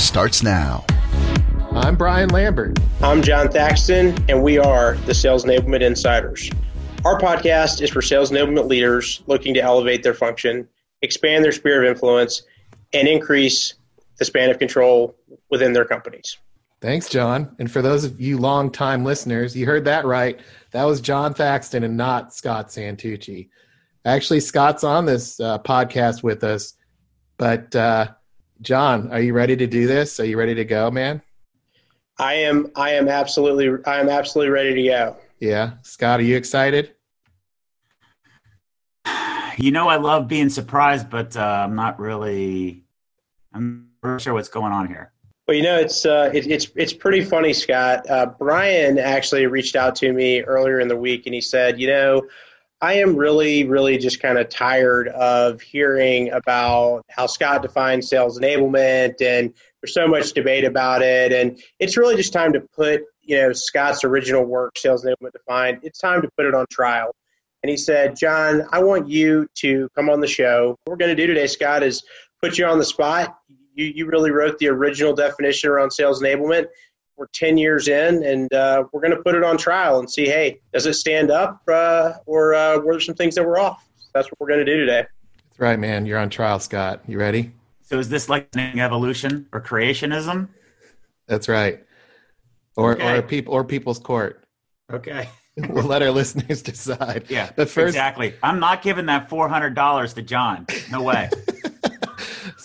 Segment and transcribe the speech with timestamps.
[0.00, 0.84] starts now.
[1.72, 2.78] I'm Brian Lambert.
[3.02, 6.50] I'm John Thackston, and we are the Sales Enablement Insiders.
[7.04, 10.68] Our podcast is for sales enablement leaders looking to elevate their function,
[11.02, 12.42] expand their sphere of influence,
[12.92, 13.74] and increase
[14.18, 15.14] the span of control
[15.50, 16.38] within their companies.
[16.80, 17.54] Thanks, John.
[17.58, 20.40] And for those of you long-time listeners, you heard that right.
[20.72, 23.48] That was John Thackston and not Scott Santucci.
[24.04, 26.74] Actually, Scott's on this uh, podcast with us
[27.40, 28.06] but uh,
[28.62, 30.20] John, are you ready to do this?
[30.20, 31.22] Are you ready to go, man?
[32.18, 32.70] I am.
[32.76, 33.82] I am absolutely.
[33.86, 35.16] I am absolutely ready to go.
[35.38, 36.94] Yeah, Scott, are you excited?
[39.56, 42.84] You know, I love being surprised, but uh, I'm not really.
[43.52, 45.12] I'm not sure what's going on here.
[45.46, 48.08] Well, you know, it's uh, it, it's it's pretty funny, Scott.
[48.08, 51.88] Uh, Brian actually reached out to me earlier in the week, and he said, you
[51.88, 52.22] know,
[52.82, 58.38] I am really, really just kind of tired of hearing about how Scott defines sales
[58.38, 61.32] enablement, and there's so much debate about it.
[61.32, 65.80] And it's really just time to put, you know, Scott's original work, Sales Enablement Defined,
[65.82, 67.14] it's time to put it on trial.
[67.62, 70.76] And he said, John, I want you to come on the show.
[70.84, 72.02] What we're going to do today, Scott, is
[72.42, 73.36] put you on the spot.
[73.74, 76.68] You, you really wrote the original definition around sales enablement
[77.20, 80.24] we're 10 years in and uh, we're going to put it on trial and see
[80.24, 83.86] hey does it stand up uh, or uh, were there some things that were off?
[84.14, 85.04] That's what we're going to do today.
[85.50, 86.06] That's right man.
[86.06, 87.02] You're on trial scott.
[87.06, 87.52] You ready?
[87.82, 90.48] So is this like evolution or creationism?
[91.26, 91.84] That's right.
[92.74, 93.18] Or okay.
[93.18, 94.42] or people or people's court.
[94.90, 95.28] Okay.
[95.68, 97.24] We'll let our listeners decide.
[97.28, 98.34] Yeah but first exactly.
[98.42, 100.66] I'm not giving that $400 to john.
[100.90, 101.28] No way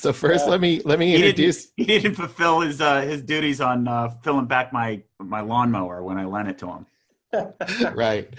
[0.05, 1.71] so first, uh, let me let me introduce.
[1.75, 5.41] He didn't, he didn't fulfill his uh, his duties on uh, filling back my my
[5.41, 6.85] lawnmower when I lent it to him.
[7.95, 8.31] right.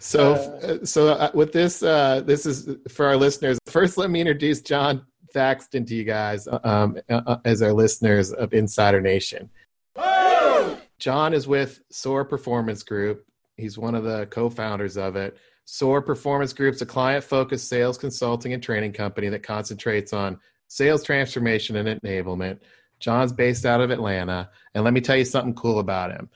[0.00, 3.58] So uh, so uh, with this, uh, this is for our listeners.
[3.66, 8.52] First, let me introduce John Thackston to you guys um, uh, as our listeners of
[8.52, 9.48] Insider Nation.
[10.98, 13.26] John is with SOAR Performance Group.
[13.56, 15.36] He's one of the co-founders of it.
[15.64, 20.38] SOAR Performance Group's a client-focused sales consulting and training company that concentrates on
[20.72, 22.58] sales transformation and enablement.
[22.98, 26.30] John's based out of Atlanta, and let me tell you something cool about him.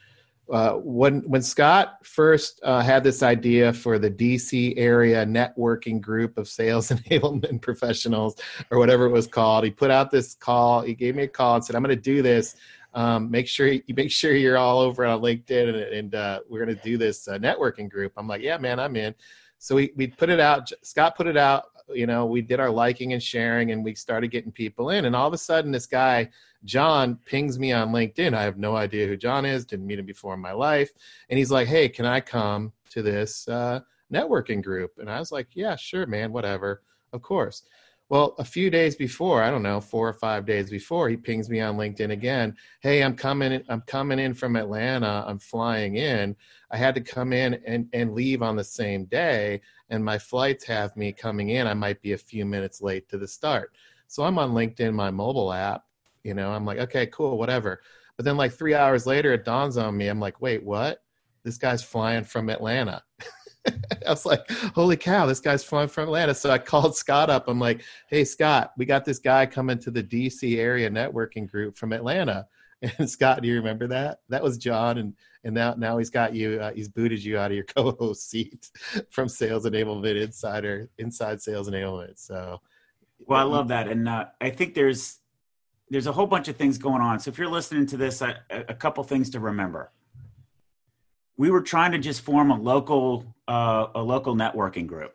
[0.52, 6.36] Uh, when when Scott first uh, had this idea for the DC area networking group
[6.36, 8.36] of sales enablement professionals,
[8.70, 10.82] or whatever it was called, he put out this call.
[10.82, 12.56] He gave me a call and said, "I'm going to do this.
[12.92, 16.62] Um, make sure you make sure you're all over on LinkedIn, and, and uh, we're
[16.62, 19.14] going to do this uh, networking group." I'm like, "Yeah, man, I'm in."
[19.58, 20.70] So we we put it out.
[20.82, 24.28] Scott put it out you know, we did our liking and sharing and we started
[24.28, 25.04] getting people in.
[25.04, 26.30] And all of a sudden, this guy,
[26.64, 28.34] John, pings me on LinkedIn.
[28.34, 30.90] I have no idea who John is, didn't meet him before in my life.
[31.30, 33.80] And he's like, hey, can I come to this uh,
[34.12, 34.92] networking group?
[34.98, 36.82] And I was like, yeah, sure, man, whatever.
[37.12, 37.62] Of course.
[38.08, 41.50] Well, a few days before, I don't know, four or five days before, he pings
[41.50, 42.56] me on LinkedIn again.
[42.80, 43.64] Hey, I'm coming.
[43.68, 45.24] I'm coming in from Atlanta.
[45.26, 46.36] I'm flying in.
[46.70, 50.64] I had to come in and, and leave on the same day, and my flights
[50.66, 51.66] have me coming in.
[51.66, 53.72] I might be a few minutes late to the start.
[54.06, 55.84] So I'm on LinkedIn, my mobile app.
[56.22, 57.82] You know, I'm like, okay, cool, whatever.
[58.16, 60.06] But then, like three hours later, it dawns on me.
[60.06, 61.02] I'm like, wait, what?
[61.42, 63.02] This guy's flying from Atlanta.
[64.06, 66.34] I was like, holy cow, this guy's flying from Atlanta.
[66.34, 67.48] So I called Scott up.
[67.48, 71.76] I'm like, hey, Scott, we got this guy coming to the DC area networking group
[71.76, 72.46] from Atlanta.
[72.98, 74.20] And Scott, do you remember that?
[74.28, 74.98] That was John.
[74.98, 77.92] And, and now, now he's got you, uh, he's booted you out of your co
[77.92, 78.70] host seat
[79.08, 82.18] from Sales Enablement Insider, Inside Sales Enablement.
[82.18, 82.60] So,
[83.26, 83.88] well, I love that.
[83.88, 85.20] And uh, I think there's,
[85.88, 87.18] there's a whole bunch of things going on.
[87.18, 89.90] So if you're listening to this, a couple things to remember
[91.36, 95.14] we were trying to just form a local uh, a local networking group.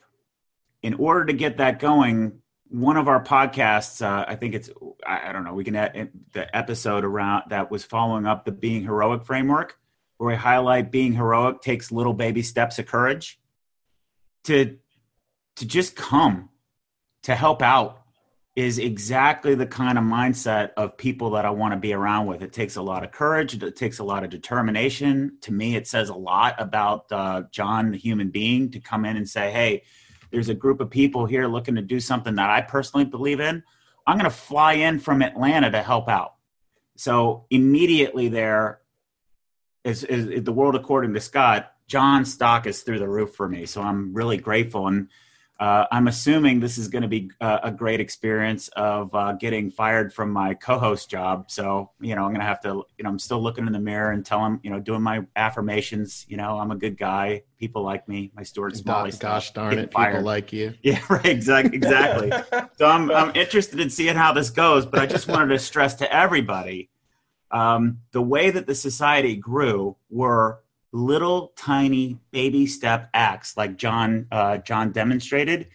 [0.83, 4.69] In order to get that going, one of our podcasts, uh, I think it's
[5.05, 8.51] I, I, don't know, we can add the episode around that was following up the
[8.51, 9.77] being heroic framework,
[10.17, 13.39] where we highlight being heroic takes little baby steps of courage
[14.45, 14.77] to
[15.57, 16.49] to just come
[17.23, 18.00] to help out
[18.55, 22.41] is exactly the kind of mindset of people that I want to be around with.
[22.41, 23.61] It takes a lot of courage.
[23.61, 25.37] It takes a lot of determination.
[25.41, 29.15] To me, it says a lot about uh, John, the human being, to come in
[29.15, 29.83] and say, hey,
[30.31, 33.63] there's a group of people here looking to do something that I personally believe in.
[34.05, 36.35] I'm going to fly in from Atlanta to help out.
[36.97, 38.81] so immediately there
[39.83, 41.71] is, is, is the world according to Scott.
[41.87, 45.09] John's stock is through the roof for me, so I'm really grateful and
[45.61, 49.33] uh, I'm assuming this is going to be a, uh, a, great experience of uh,
[49.33, 51.51] getting fired from my co-host job.
[51.51, 53.79] So, you know, I'm going to have to, you know, I'm still looking in the
[53.79, 56.25] mirror and telling, you know, doing my affirmations.
[56.27, 57.43] You know, I'm a good guy.
[57.59, 58.31] People like me.
[58.35, 59.11] My Stuart Smalley.
[59.11, 60.13] Gosh darn it, fired.
[60.13, 60.73] people like you.
[60.81, 61.27] Yeah, right.
[61.27, 61.77] Exactly.
[61.77, 62.31] Exactly.
[62.79, 65.93] so I'm I'm interested in seeing how this goes, but I just wanted to stress
[65.95, 66.89] to everybody
[67.51, 74.27] um, the way that the society grew were little tiny baby step acts like John
[74.31, 75.67] uh, John demonstrated.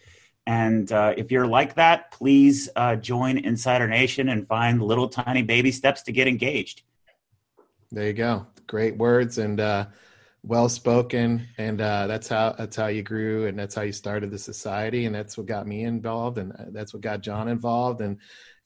[0.46, 5.42] And uh, if you're like that, please uh, join Insider Nation and find little tiny
[5.42, 6.82] baby steps to get engaged.
[7.90, 8.46] There you go.
[8.68, 9.86] Great words and uh,
[10.44, 14.30] well spoken, and uh, that's how that's how you grew, and that's how you started
[14.30, 18.00] the society, and that's what got me involved, and uh, that's what got John involved,
[18.00, 18.18] and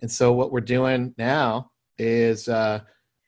[0.03, 2.49] and so what we're doing now is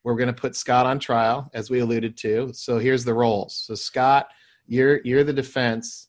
[0.04, 2.52] we're going to put Scott on trial, as we alluded to.
[2.52, 3.64] So here's the roles.
[3.66, 4.28] So Scott,
[4.66, 6.08] you're you're the defense.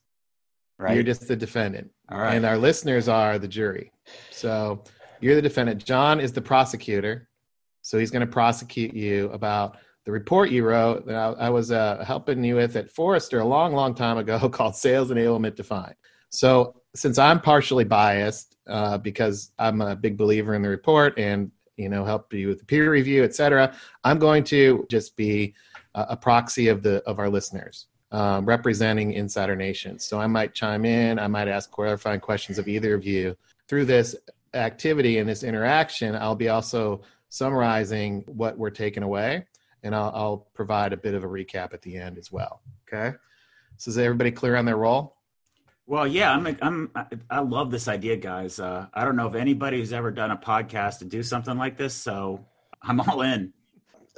[0.80, 0.96] Right.
[0.96, 1.92] You're just the defendant.
[2.10, 2.36] All right.
[2.36, 3.92] And our listeners are the jury.
[4.32, 4.84] So
[5.22, 5.84] you're the defendant.
[5.86, 7.30] John is the prosecutor.
[7.82, 11.72] So he's going to prosecute you about the report you wrote that I, I was
[11.72, 15.96] uh, helping you with at Forrester a long, long time ago called Sales Enablement Defined.
[16.30, 21.52] So since I'm partially biased uh, because I'm a big believer in the report and
[21.78, 23.74] you know help you with the peer review etc
[24.04, 25.54] i'm going to just be
[25.96, 29.98] a, a proxy of the of our listeners um, representing insider nation.
[29.98, 33.36] So i might chime in i might ask clarifying questions of either of you.
[33.68, 34.16] Through this
[34.54, 39.44] activity and this interaction i'll be also summarizing what we're taking away
[39.84, 42.62] and I'll, I'll provide a bit of a recap at the end as well.
[42.88, 43.16] Okay.
[43.78, 45.18] So is everybody clear on their role
[45.86, 46.58] well, yeah, I'm.
[46.62, 46.92] I'm.
[47.30, 48.60] I love this idea, guys.
[48.60, 51.78] Uh, I don't know if anybody who's ever done a podcast to do something like
[51.78, 52.46] this, so
[52.82, 53.54] I'm all in.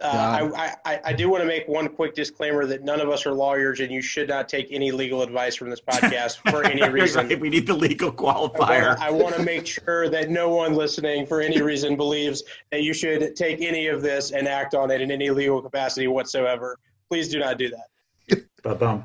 [0.03, 3.25] Uh, I, I, I, do want to make one quick disclaimer that none of us
[3.25, 6.87] are lawyers, and you should not take any legal advice from this podcast for any
[6.89, 7.27] reason.
[7.39, 8.97] we need the legal qualifier.
[8.99, 12.93] I want to make sure that no one listening, for any reason, believes that you
[12.93, 16.77] should take any of this and act on it in any legal capacity whatsoever.
[17.09, 17.87] Please do not do that.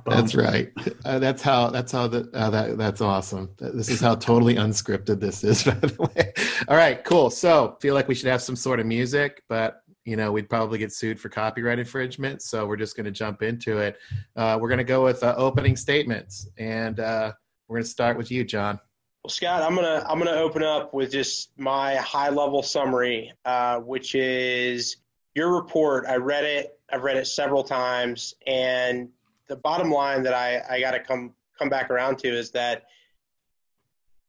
[0.06, 0.72] That's right.
[1.04, 1.68] Uh, that's how.
[1.68, 2.06] That's how.
[2.06, 2.78] The, uh, that.
[2.78, 3.50] That's awesome.
[3.58, 5.64] This is how totally unscripted this is.
[5.64, 6.32] By the way.
[6.68, 7.02] All right.
[7.04, 7.30] Cool.
[7.30, 10.78] So feel like we should have some sort of music, but you know we'd probably
[10.78, 12.42] get sued for copyright infringement.
[12.42, 13.98] So we're just going to jump into it.
[14.36, 17.32] Uh, we're going to go with uh, opening statements, and uh,
[17.68, 18.80] we're going to start with you, John.
[19.22, 23.78] Well, Scott, I'm gonna I'm gonna open up with just my high level summary, uh,
[23.80, 24.96] which is
[25.34, 26.06] your report.
[26.08, 26.78] I read it.
[26.90, 29.10] I've read it several times, and
[29.50, 32.84] the bottom line that I, I got to come come back around to is that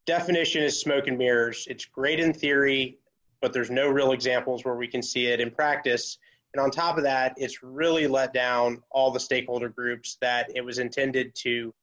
[0.06, 1.68] definition is smoke and mirrors.
[1.70, 2.98] It's great in theory,
[3.40, 6.18] but there's no real examples where we can see it in practice.
[6.54, 10.66] And on top of that, it's really let down all the stakeholder groups that it
[10.66, 11.74] was intended to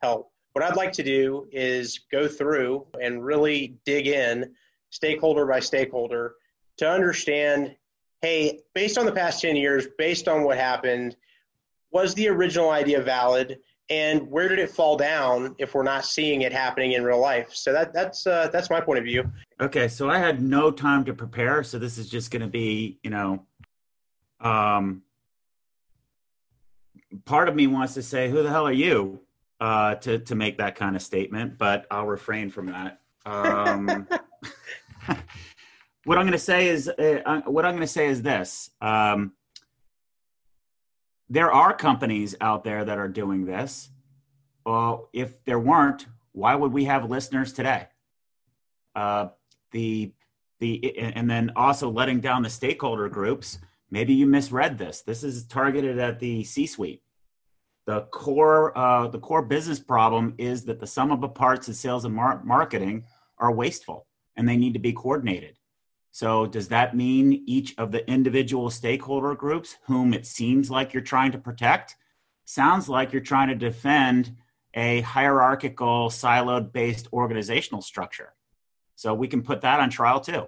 [0.00, 0.30] help.
[0.52, 4.54] What I'd like to do is go through and really dig in
[4.90, 6.36] stakeholder by stakeholder
[6.78, 7.74] to understand
[8.22, 11.14] hey, based on the past 10 years, based on what happened,
[11.94, 13.60] was the original idea valid?
[13.88, 17.54] And where did it fall down if we're not seeing it happening in real life?
[17.54, 19.30] So that that's uh, that's my point of view.
[19.60, 22.98] Okay so i had no time to prepare so this is just going to be
[23.04, 23.46] you know
[24.40, 25.02] um
[27.24, 29.20] part of me wants to say who the hell are you?
[29.60, 33.00] Uh to to make that kind of statement but i'll refrain from that.
[33.26, 34.08] Um
[36.04, 39.32] what i'm going to say is uh, what i'm going to say is this um
[41.28, 43.90] there are companies out there that are doing this.
[44.64, 47.88] Well, if there weren't, why would we have listeners today?
[48.94, 49.28] Uh,
[49.70, 50.12] the
[50.60, 53.58] the and then also letting down the stakeholder groups.
[53.90, 55.02] Maybe you misread this.
[55.02, 57.02] This is targeted at the C-suite.
[57.86, 61.76] The core uh, the core business problem is that the sum of the parts of
[61.76, 63.04] sales and mar- marketing
[63.38, 65.58] are wasteful, and they need to be coordinated.
[66.14, 71.02] So, does that mean each of the individual stakeholder groups, whom it seems like you're
[71.02, 71.96] trying to protect,
[72.44, 74.36] sounds like you're trying to defend
[74.74, 78.32] a hierarchical, siloed based organizational structure?
[78.94, 80.46] So, we can put that on trial too.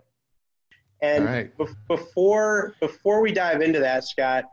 [1.03, 1.59] And right.
[1.59, 4.45] be- before before we dive into that, Scott,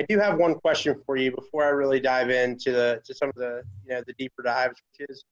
[0.00, 3.28] I do have one question for you before I really dive into the to some
[3.28, 5.22] of the you know the deeper dives, which is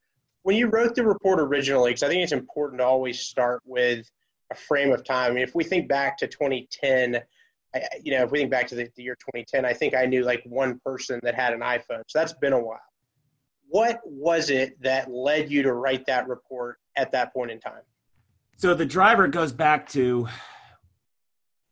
[0.42, 4.06] when you wrote the report originally, because I think it's important to always start with
[4.50, 5.32] a frame of time.
[5.32, 7.20] I mean, if we think back to 2010,
[7.74, 10.06] I, you know, if we think back to the, the year 2010, I think I
[10.06, 12.02] knew like one person that had an iPhone.
[12.08, 12.80] So that's been a while.
[13.68, 17.82] What was it that led you to write that report at that point in time?
[18.56, 20.28] So the driver goes back to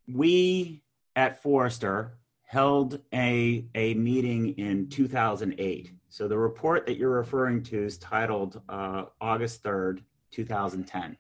[0.06, 0.82] we
[1.16, 5.92] at Forrester held a, a meeting in 2008.
[6.08, 11.16] So the report that you're referring to is titled uh, August 3rd, 2010.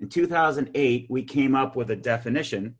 [0.00, 2.76] In 2008, we came up with a definition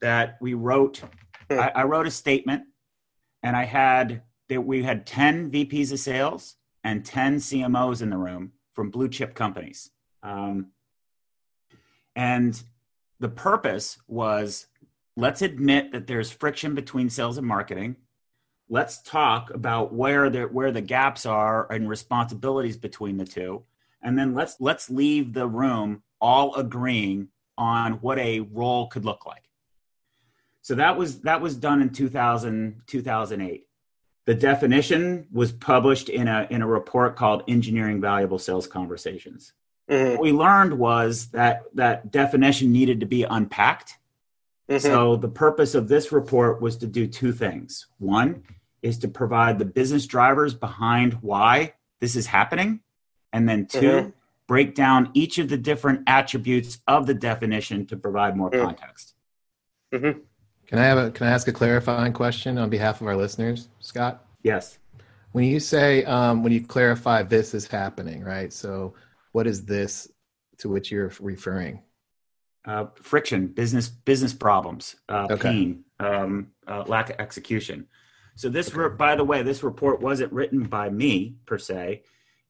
[0.00, 1.02] that we wrote.
[1.50, 1.58] Hmm.
[1.58, 2.64] I, I wrote a statement,
[3.42, 8.16] and I had that we had 10 VPs of sales and 10 CMOs in the
[8.16, 9.90] room from blue chip companies.
[10.22, 10.68] Um,
[12.16, 12.60] and
[13.20, 14.66] the purpose was
[15.16, 17.96] let's admit that there's friction between sales and marketing.
[18.68, 23.64] Let's talk about where the where the gaps are and responsibilities between the two.
[24.02, 29.26] And then let's let's leave the room all agreeing on what a role could look
[29.26, 29.42] like.
[30.62, 33.66] So that was that was done in 2000 2008.
[34.26, 39.52] The definition was published in a in a report called Engineering Valuable Sales Conversations.
[39.88, 40.12] Mhm.
[40.12, 43.98] What we learned was that that definition needed to be unpacked.
[44.68, 44.80] Mhm.
[44.82, 47.86] So the purpose of this report was to do two things.
[47.98, 48.42] One
[48.82, 52.80] is to provide the business drivers behind why this is happening,
[53.32, 54.12] and then 2 Mhm.
[54.48, 58.64] Break down each of the different attributes of the definition to provide more Mm.
[58.64, 59.14] context.
[59.92, 60.22] Mhm.
[60.66, 63.68] Can I have a Can I ask a clarifying question on behalf of our listeners,
[63.80, 64.26] Scott?
[64.42, 64.78] Yes.
[65.32, 68.52] When you say um, when you clarify this is happening, right?
[68.52, 68.94] So,
[69.32, 70.10] what is this
[70.58, 71.82] to which you're referring?
[72.64, 75.42] uh, friction, business business problems, uh, Okay.
[75.48, 77.86] pain, um, uh, lack of execution.
[78.34, 82.02] So this, re- by the way, this report wasn't written by me per se.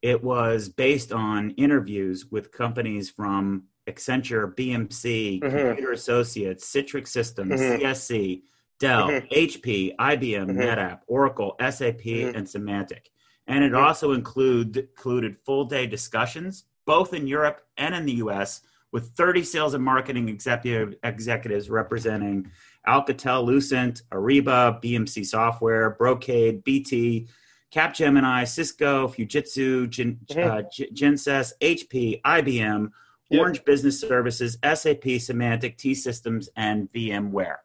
[0.02, 5.50] It was based on interviews with companies from Accenture, BMC, Mhm.
[5.68, 7.78] Computer Associates, Citrix Systems, Mhm.
[7.80, 8.42] CSC,
[8.78, 9.26] Dell, Mhm.
[9.32, 10.56] HP, IBM, Mhm.
[10.58, 12.34] NetApp, Oracle, SAP, Mhm.
[12.36, 13.06] and Symantec.
[13.48, 13.82] And it Mhm.
[13.82, 18.62] also include, included full day discussions, both in Europe and in the US,
[18.92, 22.50] with 30 sales and marketing executive, executives representing
[22.86, 27.26] Alcatel, Lucent, Ariba, BMC Software, Brocade, BT,
[27.72, 30.44] Capgemini, Cisco, Fujitsu, Gen, Mhm.
[30.46, 32.90] uh, G- Genesys, HP, IBM,
[33.30, 33.40] Yep.
[33.40, 37.58] Orange Business Services, SAP, Symantec, T Systems, and VMware.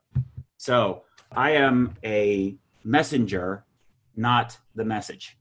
[0.58, 3.64] So I am a messenger,
[4.16, 5.38] not the message.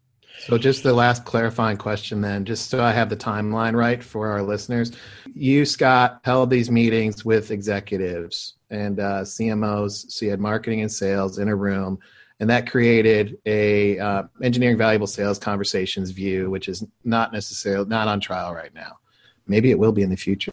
[0.46, 4.28] So, just the last clarifying question, then, just so I have the timeline right for
[4.28, 4.92] our listeners.
[5.34, 10.10] You, Scott, held these meetings with executives and uh, CMOs.
[10.10, 11.98] So, you had marketing and sales in a room,
[12.42, 18.08] and that created a uh, engineering valuable sales conversations view, which is not necessarily not
[18.08, 18.98] on trial right now.
[19.46, 20.50] Maybe it will be in the future.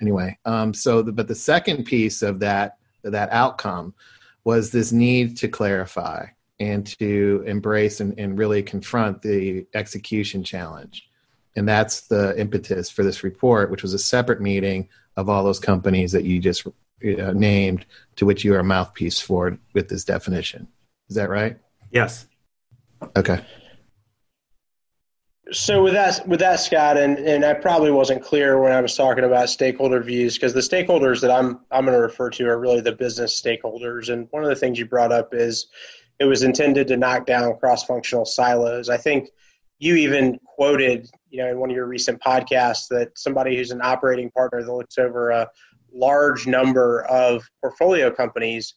[0.00, 3.94] Anyway, um, so the, but the second piece of that that outcome
[4.42, 6.26] was this need to clarify
[6.58, 11.08] and to embrace and, and really confront the execution challenge.
[11.54, 15.60] And that's the impetus for this report, which was a separate meeting of all those
[15.60, 17.86] companies that you just uh, named,
[18.16, 20.66] to which you are a mouthpiece for with this definition.
[21.12, 21.58] Is that right?
[21.90, 22.26] Yes.
[23.14, 23.44] Okay.
[25.50, 28.96] So with that, with that, Scott, and, and I probably wasn't clear when I was
[28.96, 32.58] talking about stakeholder views because the stakeholders that I'm I'm going to refer to are
[32.58, 34.08] really the business stakeholders.
[34.08, 35.66] And one of the things you brought up is
[36.18, 38.88] it was intended to knock down cross-functional silos.
[38.88, 39.28] I think
[39.80, 43.82] you even quoted, you know, in one of your recent podcasts that somebody who's an
[43.82, 45.46] operating partner that looks over a
[45.92, 48.76] large number of portfolio companies,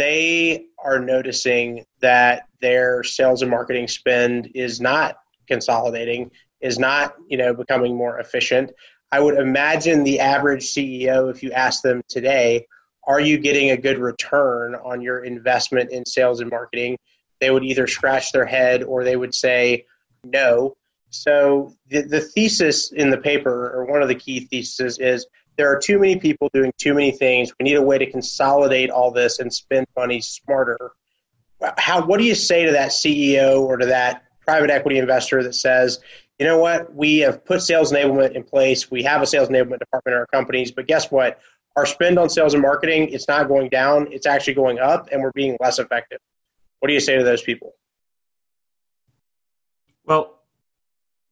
[0.00, 6.30] they are noticing that their sales and marketing spend is not consolidating
[6.62, 8.72] is not you know becoming more efficient.
[9.12, 12.66] I would imagine the average ceo if you ask them today
[13.04, 16.96] are you getting a good return on your investment in sales and marketing?
[17.40, 19.84] They would either scratch their head or they would say
[20.24, 20.76] no.
[21.10, 25.26] So the, the thesis in the paper or one of the key theses is
[25.60, 28.90] there are too many people doing too many things we need a way to consolidate
[28.90, 30.92] all this and spend money smarter
[31.76, 35.54] how what do you say to that ceo or to that private equity investor that
[35.54, 36.00] says,
[36.40, 38.90] you know what, we have put sales enablement in place.
[38.90, 41.38] We have a sales enablement department in our companies, but guess what?
[41.76, 45.22] Our spend on sales and marketing, it's not going down, it's actually going up, and
[45.22, 46.18] we're being less effective.
[46.80, 47.74] What do you say to those people?
[50.04, 50.39] Well,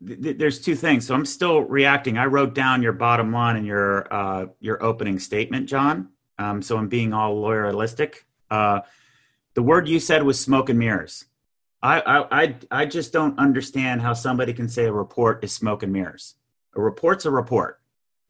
[0.06, 1.06] th- th- there's two things.
[1.06, 2.18] So I'm still reacting.
[2.18, 6.10] I wrote down your bottom line in your uh, your opening statement, John.
[6.38, 8.16] Um, so I'm being all lawyeralistic.
[8.50, 8.80] Uh,
[9.54, 11.24] the word you said was smoke and mirrors.
[11.82, 15.82] I, I, I, I just don't understand how somebody can say a report is smoke
[15.82, 16.34] and mirrors.
[16.74, 17.80] A report's a report.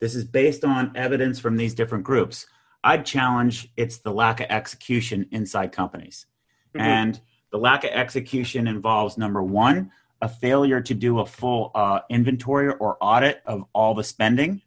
[0.00, 2.46] This is based on evidence from these different groups.
[2.84, 6.26] I'd challenge it's the lack of execution inside companies.
[6.74, 6.80] Mhm.
[6.80, 7.20] And
[7.50, 12.72] the lack of execution involves number one, a failure to do a full uh, inventory
[12.74, 14.62] or audit of all the spending.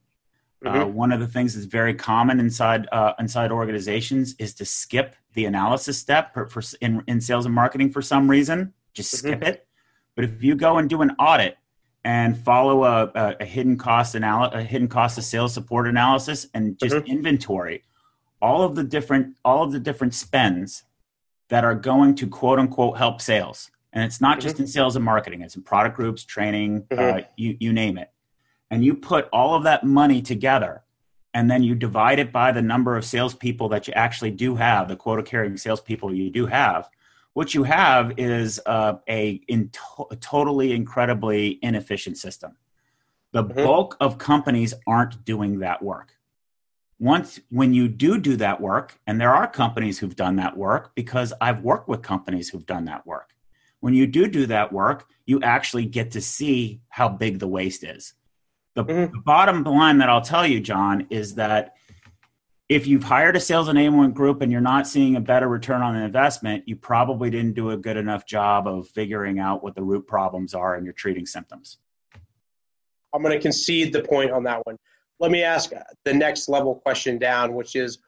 [0.63, 0.81] Uh, mm-hmm.
[0.81, 5.15] Uh, one of the things that's very common inside uh, inside organizations is to skip
[5.33, 8.73] the analysis step for, for in, in sales and marketing for some reason.
[8.93, 9.27] Just mm-hmm.
[9.27, 9.67] skip it.
[10.15, 11.57] But if you go and do an audit
[12.03, 16.47] and follow a, a, a hidden cost anal- a hidden cost of sales support analysis
[16.53, 17.11] and just mm-hmm.
[17.11, 17.83] inventory
[18.41, 20.83] all of the different all of the different spends
[21.49, 24.47] that are going to quote unquote help sales and it's not mm-hmm.
[24.47, 27.19] just in sales and marketing it's in product groups training mm-hmm.
[27.19, 28.11] uh, you, you name it
[28.69, 30.83] and you put all of that money together
[31.33, 34.87] and then you divide it by the number of salespeople that you actually do have
[34.87, 36.89] the quota carrying salespeople you do have
[37.33, 42.55] what you have is uh, a, in to- a totally incredibly inefficient system
[43.31, 43.63] the mm-hmm.
[43.63, 46.15] bulk of companies aren't doing that work
[46.99, 50.93] once when you do do that work and there are companies who've done that work
[50.95, 53.33] because i've worked with companies who've done that work
[53.81, 57.83] when you do do that work you actually get to see how big the waste
[57.83, 58.13] is
[58.75, 59.13] the, mm-hmm.
[59.13, 61.75] the bottom line that i'll tell you john is that
[62.69, 65.95] if you've hired a sales enablement group and you're not seeing a better return on
[65.95, 69.83] an investment you probably didn't do a good enough job of figuring out what the
[69.83, 71.77] root problems are and you're treating symptoms
[73.13, 74.77] i'm going to concede the point on that one
[75.21, 75.71] let me ask
[76.03, 77.99] the next level question down, which is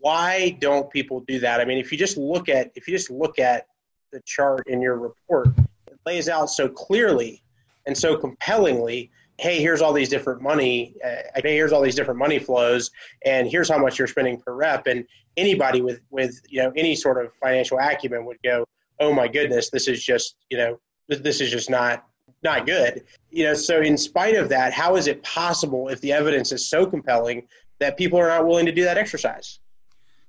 [0.00, 1.60] why don't people do that?
[1.60, 3.66] I mean, if you just look at if you just look at
[4.12, 5.48] the chart in your report,
[5.86, 7.42] it lays out so clearly
[7.86, 9.10] and so compellingly.
[9.38, 10.94] Hey, here's all these different money.
[11.04, 12.90] Uh, hey, here's all these different money flows,
[13.24, 14.86] and here's how much you're spending per rep.
[14.86, 15.04] And
[15.36, 18.64] anybody with with you know any sort of financial acumen would go,
[19.00, 20.78] "Oh my goodness, this is just you know
[21.08, 22.06] this is just not
[22.42, 23.04] not good.
[23.30, 26.68] You know, so in spite of that, how is it possible if the evidence is
[26.68, 27.46] so compelling
[27.78, 29.60] that people are not willing to do that exercise?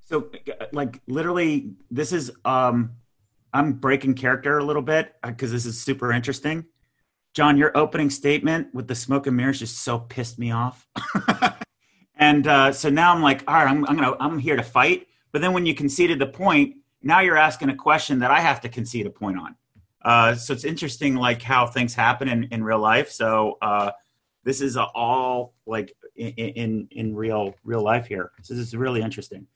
[0.06, 0.30] So,
[0.72, 2.92] like, literally, this is um,
[3.54, 6.66] I'm breaking character a little bit because this is super interesting.
[7.34, 10.88] John, your opening statement with the smoke and mirrors just so pissed me off.
[12.16, 15.08] and uh, so now I'm like, all right, I'm, I'm gonna I'm here to fight.
[15.32, 18.62] But then when you conceded the point, now you're asking a question that I have
[18.62, 19.56] to concede a point on.
[20.04, 23.10] Uh, so it's interesting, like how things happen in, in real life.
[23.10, 23.92] So uh,
[24.44, 28.32] this is all like in, in, in real real life here.
[28.42, 29.48] So this is really interesting.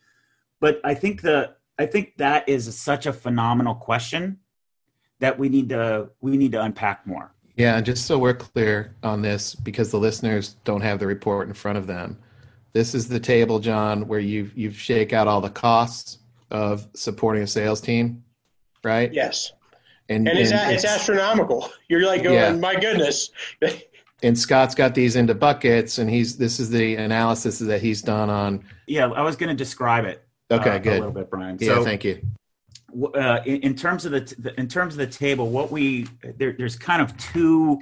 [0.60, 4.40] But I think the I think that is such a phenomenal question
[5.20, 7.34] that we need to we need to unpack more.
[7.56, 11.56] Yeah, just so we're clear on this, because the listeners don't have the report in
[11.56, 12.18] front of them.
[12.74, 16.20] This is the table, John, where you you shake out all the costs
[16.52, 18.24] of supporting a sales team,
[18.84, 19.12] right?
[19.12, 19.52] Yes.
[20.10, 21.70] And, and, it's, and it's, it's, astronomical.
[21.90, 22.54] You're like going, yeah.
[22.54, 23.30] my goodness.
[24.24, 28.30] and Scott's got these into buckets, and he's this is the analysis that he's done
[28.30, 28.64] on.
[28.86, 30.27] Yeah, I was going to describe it.
[30.50, 30.94] Okay, uh, good.
[30.94, 31.58] A little bit, Brian.
[31.60, 32.22] Yeah, so, thank you.
[33.14, 36.08] Uh, in, in, terms of the in terms of the table, what we
[36.38, 37.82] there, there's kind of two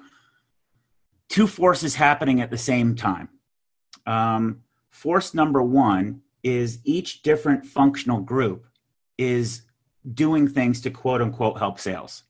[1.30, 3.30] two forces happening at the same time.
[4.06, 8.68] Um, force number one is each different functional group
[9.18, 9.64] is
[10.14, 12.24] doing things to quote unquote help sales.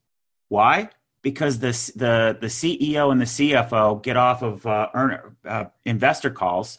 [0.50, 0.90] Why?
[1.22, 6.30] Because the the the CEO and the CFO get off of uh, earn, uh, investor
[6.30, 6.78] calls,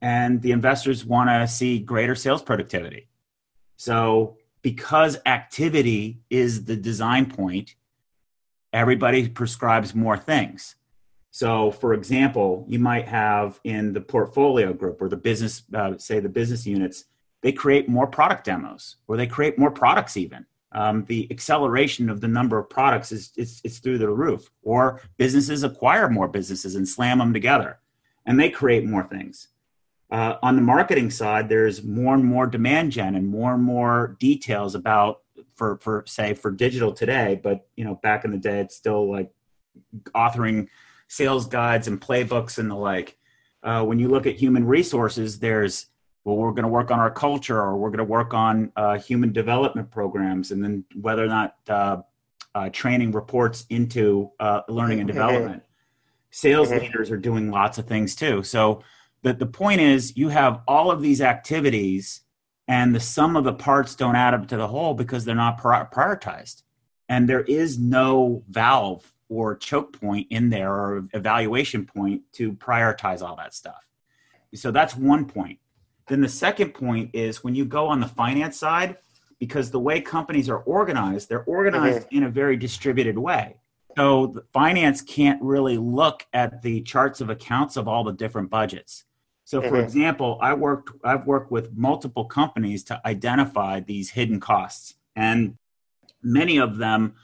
[0.00, 3.08] and the investors want to see greater sales productivity.
[3.76, 7.74] So, because activity is the design point,
[8.72, 10.74] everybody prescribes more things.
[11.30, 16.20] So, for example, you might have in the portfolio group or the business, uh, say
[16.20, 17.04] the business units,
[17.42, 22.20] they create more product demos or they create more products even um, the acceleration of
[22.20, 26.74] the number of products is it's, it's through the roof or businesses acquire more businesses
[26.74, 27.78] and slam them together
[28.26, 29.48] and they create more things
[30.10, 34.16] uh, on the marketing side there's more and more demand gen and more and more
[34.18, 35.22] details about
[35.54, 39.10] for for say for digital today but you know back in the day it's still
[39.10, 39.30] like
[40.14, 40.68] authoring
[41.08, 43.16] sales guides and playbooks and the like
[43.62, 45.86] uh, when you look at human resources there's
[46.28, 48.98] well, we're going to work on our culture or we're going to work on uh,
[48.98, 51.96] human development programs and then whether or not uh,
[52.54, 55.18] uh, training reports into uh, learning and mm-hmm.
[55.18, 55.62] development.
[56.30, 56.80] Sales mm-hmm.
[56.80, 58.42] leaders are doing lots of things too.
[58.42, 58.82] So
[59.22, 62.22] the, the point is you have all of these activities
[62.66, 65.58] and the sum of the parts don't add up to the whole because they're not
[65.58, 66.62] prioritized.
[67.08, 73.22] And there is no valve or choke point in there or evaluation point to prioritize
[73.22, 73.86] all that stuff.
[74.54, 75.58] So that's one point.
[76.08, 78.98] Then the second point is when you go on the finance side,
[79.38, 82.16] because the way companies are organized, they're organized mm-hmm.
[82.16, 83.56] in a very distributed way.
[83.96, 89.04] So finance can't really look at the charts of accounts of all the different budgets.
[89.48, 89.76] So, for mm-hmm.
[89.76, 95.56] example, I worked I've worked with multiple companies to identify these hidden costs, and
[96.22, 97.14] many of them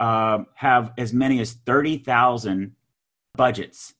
[0.00, 2.74] uh, have as many as thirty thousand
[3.36, 3.92] budgets.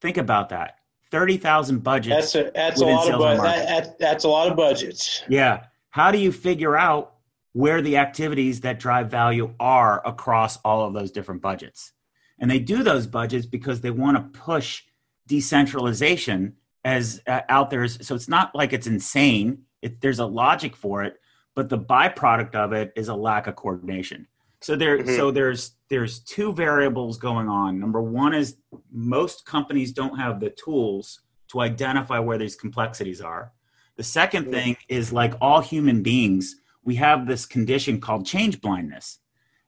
[0.00, 0.78] Think about that.
[1.10, 2.34] thirty thousand budgets.
[2.34, 5.24] That's a that's a lot of bu- that, that, that's a lot of budgets.
[5.28, 5.64] Yeah.
[5.90, 7.14] How do you figure out
[7.52, 11.94] where the activities that drive value are across all of those different budgets?
[12.38, 14.84] And they do those budgets because they want to push
[15.26, 17.86] decentralization as uh, out there.
[17.88, 19.62] So it's not like it's insane.
[19.82, 21.18] It, there's a logic for it,
[21.54, 24.26] but the byproduct of it is a lack of coordination.
[24.60, 25.16] So there, mm-hmm.
[25.16, 27.78] so there's there's two variables going on.
[27.80, 28.56] Number one is
[28.92, 33.52] most companies don't have the tools to identify where these complexities are.
[33.96, 34.50] The 2nd mm-hmm.
[34.50, 39.18] thing is like all human beings, we have this condition called change blindness.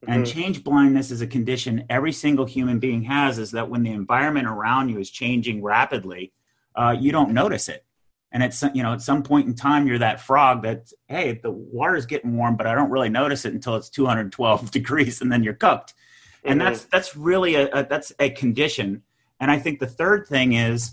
[0.07, 0.39] And mm-hmm.
[0.39, 4.47] change blindness is a condition every single human being has is that when the environment
[4.47, 6.33] around you is changing rapidly,
[6.75, 7.85] uh, you don't notice it.
[8.33, 11.39] And at some, you know, at some point in time, you're that frog that, hey,
[11.41, 15.31] the water's getting warm, but I don't really notice it until it's 212 degrees, and
[15.31, 15.93] then you're cooked.
[15.93, 16.53] Mm-hmm.
[16.53, 19.03] And that's that's really a, a that's a condition.
[19.39, 20.93] And I think the third thing is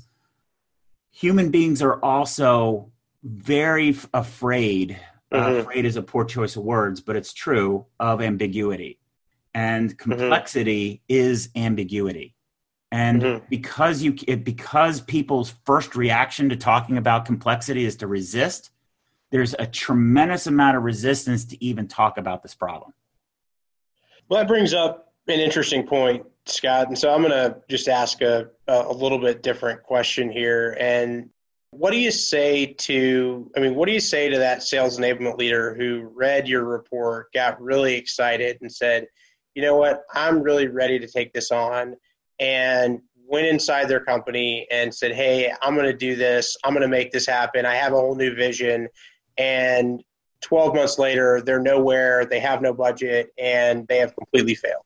[1.10, 2.91] human beings are also
[3.24, 5.00] very f- afraid.
[5.32, 5.56] Uh, mm-hmm.
[5.56, 9.00] Uh, afraid is a poor choice of words, but it's true of ambiguity.
[9.56, 10.12] And mm-hmm.
[10.12, 11.26] complexity mm-hmm.
[11.28, 12.36] is ambiguity
[12.91, 13.45] and mm-hmm.
[13.49, 18.71] because you because people's first reaction to talking about complexity is to resist
[19.32, 22.93] there's a tremendous amount of resistance to even talk about this problem.
[24.27, 26.88] Well that brings up an interesting point scott.
[26.88, 30.75] And so i'm going to just ask a, a little bit different question here.
[30.80, 31.30] And
[31.69, 35.38] what do you say to i mean what do you say to that sales enablement
[35.38, 39.08] leader who read your report got really excited and said
[39.56, 40.06] you know what?
[40.13, 41.95] I'm really ready to take this on
[42.41, 46.58] and went inside their company and said, Hey, I'm going to do this.
[46.65, 47.65] I'm going to make this happen.
[47.65, 48.89] I have a whole new vision.
[49.38, 50.04] And
[50.41, 54.84] 12 months later, they're nowhere, they have no budget, and they have completely failed.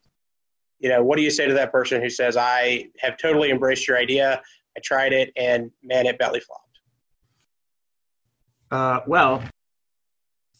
[0.79, 3.87] You know, what do you say to that person who says, I have totally embraced
[3.87, 4.41] your idea,
[4.77, 6.61] I tried it, and man, it belly flopped?
[8.69, 9.41] Uh, well,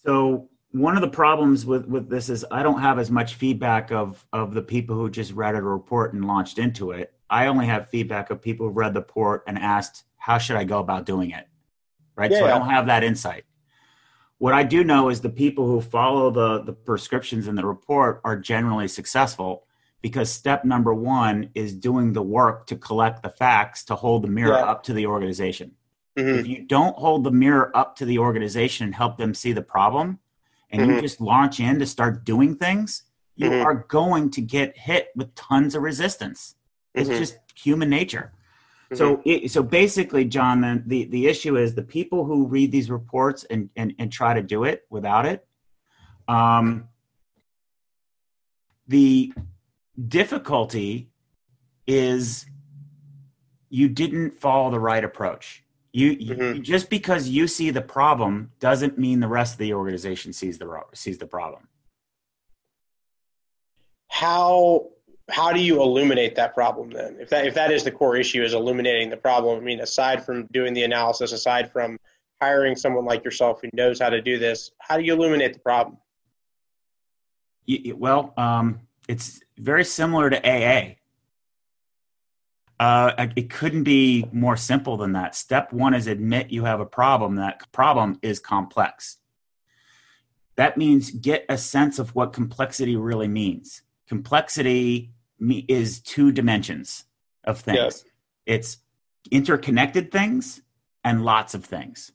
[0.05, 3.91] so one of the problems with with this is I don't have as much feedback
[3.91, 7.13] of of the people who just read a report and launched into it.
[7.29, 10.65] I only have feedback of people who read the report and asked, "How should I
[10.65, 11.47] go about doing it?"
[12.15, 12.29] Right.
[12.29, 12.39] Yeah.
[12.39, 13.45] So I don't have that insight.
[14.37, 18.19] What I do know is the people who follow the the prescriptions in the report
[18.25, 19.65] are generally successful
[20.01, 24.27] because step number one is doing the work to collect the facts to hold the
[24.27, 24.65] mirror yeah.
[24.65, 25.71] up to the organization.
[26.17, 26.39] Mm-hmm.
[26.39, 29.61] If you don't hold the mirror up to the organization and help them see the
[29.61, 30.19] problem,
[30.75, 30.95] and mm-hmm.
[30.97, 33.03] you just launch in to start doing things,
[33.35, 33.65] you mm-hmm.
[33.65, 36.55] are going to get hit with tons of resistance.
[36.93, 37.19] It's mm-hmm.
[37.19, 38.31] just human nature.
[38.93, 39.29] So, mm-hmm.
[39.45, 43.43] it, so basically, John, the, the, the issue is the people who read these reports
[43.45, 45.45] and, and, and try to do it without it.
[46.27, 46.89] Um,
[48.87, 49.33] the
[50.07, 51.09] difficulty
[51.87, 52.45] is
[53.69, 55.63] you didn't follow the right approach.
[55.95, 56.41] You, mm-hmm.
[56.57, 60.57] you, just because you see the problem doesn't mean the rest of the organization sees
[60.57, 61.69] the sees the problem.
[64.09, 64.89] How
[65.29, 67.15] how do you illuminate that problem then?
[67.21, 70.25] If that if that is the core issue is illuminating the problem, I mean aside
[70.25, 71.97] from doing the analysis, aside from
[72.41, 75.59] hiring someone like yourself who knows how to do this, how do you illuminate the
[75.59, 75.97] problem?
[77.95, 80.95] well, um, it's very similar to AA.
[82.79, 85.35] Uh, it couldn't be more simple than that.
[85.35, 87.35] Step one is admit you have a problem.
[87.35, 89.17] That problem is complex.
[90.55, 93.81] That means get a sense of what complexity really means.
[94.07, 97.05] Complexity is two dimensions
[97.43, 97.77] of things.
[97.77, 98.05] Yes.
[98.45, 98.77] It's
[99.31, 100.61] interconnected things
[101.03, 102.11] and lots of things.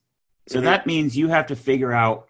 [0.49, 0.67] So mm-hmm.
[0.67, 2.29] that means you have to figure out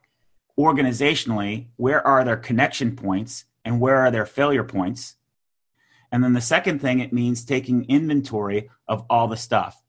[0.58, 5.16] organizationally where are their connection points and where are their failure points
[6.12, 9.82] and then the second thing, it means taking inventory of all the stuff.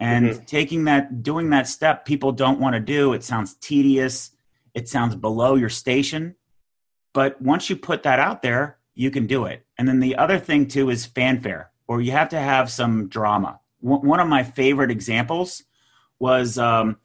[0.00, 0.44] And mm-hmm.
[0.44, 3.12] taking that, doing that step, people don't want to do.
[3.12, 4.30] It sounds tedious.
[4.74, 6.36] It sounds below your station.
[7.12, 9.66] But once you put that out there, you can do it.
[9.76, 13.60] And then the other thing, too, is fanfare, or you have to have some drama.
[13.80, 15.62] One of my favorite examples
[16.18, 16.98] was um,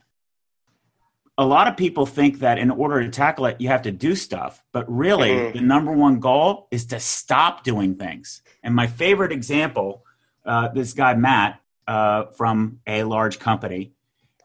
[1.38, 4.16] a lot of people think that in order to tackle it, you have to do
[4.16, 4.64] stuff.
[4.72, 5.58] But really, mm-hmm.
[5.58, 8.42] the number one goal is to stop doing things.
[8.62, 10.06] And my favorite example,
[10.46, 13.94] uh, this guy, Matt, uh, from a large company,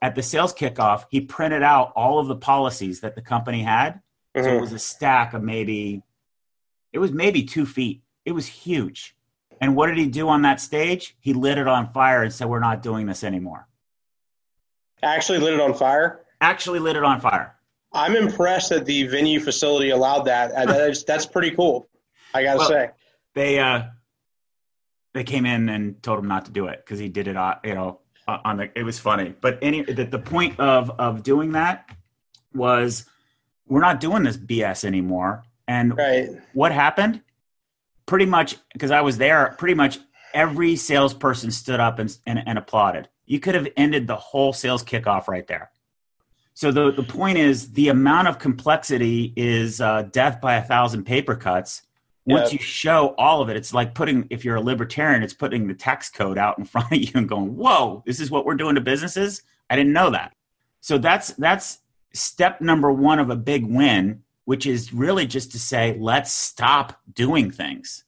[0.00, 3.94] at the sales kickoff, he printed out all of the policies that the company had.
[4.34, 4.42] Mm-hmm.
[4.42, 4.60] So it mm-hmm.
[4.60, 6.02] was a stack of maybe,
[6.92, 8.02] it was maybe two feet.
[8.24, 9.14] It was huge.
[9.60, 11.16] And what did he do on that stage?
[11.20, 13.66] He lit it on fire and said, We're not doing this anymore.
[15.02, 16.20] Actually, lit it on fire?
[16.40, 17.54] Actually lit it on fire.
[17.92, 20.52] I'm impressed that the venue facility allowed that.
[20.52, 21.88] Uh, that is, that's pretty cool.
[22.34, 22.90] I got to well, say.
[23.34, 23.84] They uh,
[25.14, 27.56] they came in and told him not to do it because he did it, uh,
[27.64, 28.70] you know, on the.
[28.78, 31.88] It was funny, but any the, the point of of doing that
[32.52, 33.06] was
[33.66, 35.44] we're not doing this BS anymore.
[35.66, 36.30] And right.
[36.54, 37.22] what happened?
[38.06, 39.54] Pretty much because I was there.
[39.58, 39.98] Pretty much
[40.34, 43.08] every salesperson stood up and, and, and applauded.
[43.26, 45.70] You could have ended the whole sales kickoff right there.
[46.58, 51.04] So the, the point is the amount of complexity is uh, death by a thousand
[51.04, 51.82] paper cuts.
[52.26, 55.68] Once you show all of it, it's like putting, if you're a libertarian, it's putting
[55.68, 58.56] the tax code out in front of you and going, whoa, this is what we're
[58.56, 59.42] doing to businesses?
[59.70, 60.34] I didn't know that.
[60.80, 61.78] So that's, that's
[62.12, 67.00] step number one of a big win, which is really just to say, let's stop
[67.14, 68.02] doing things.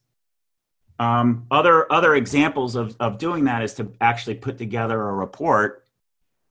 [0.99, 5.80] Um, other, other examples of, of doing that is to actually put together a report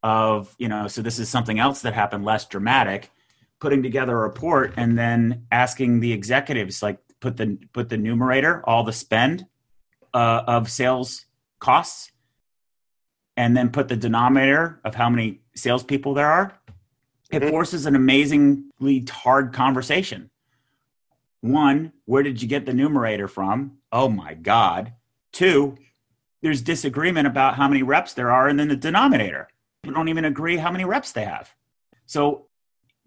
[0.01, 3.11] of you know so this is something else that happened less dramatic
[3.59, 8.63] putting together a report and then asking the executives like put the put the numerator
[8.65, 9.45] all the spend
[10.13, 11.25] uh, of sales
[11.59, 12.11] costs
[13.37, 16.57] and then put the denominator of how many salespeople there are.
[17.31, 17.49] It mm-hmm.
[17.49, 20.29] forces an amazingly hard conversation.
[21.41, 23.77] One where did you get the numerator from?
[23.91, 24.93] Oh my god.
[25.31, 25.77] Two
[26.41, 29.49] there's disagreement about how many reps there are and then the denominator
[29.83, 31.53] don't even agree how many reps they have.
[32.05, 32.47] So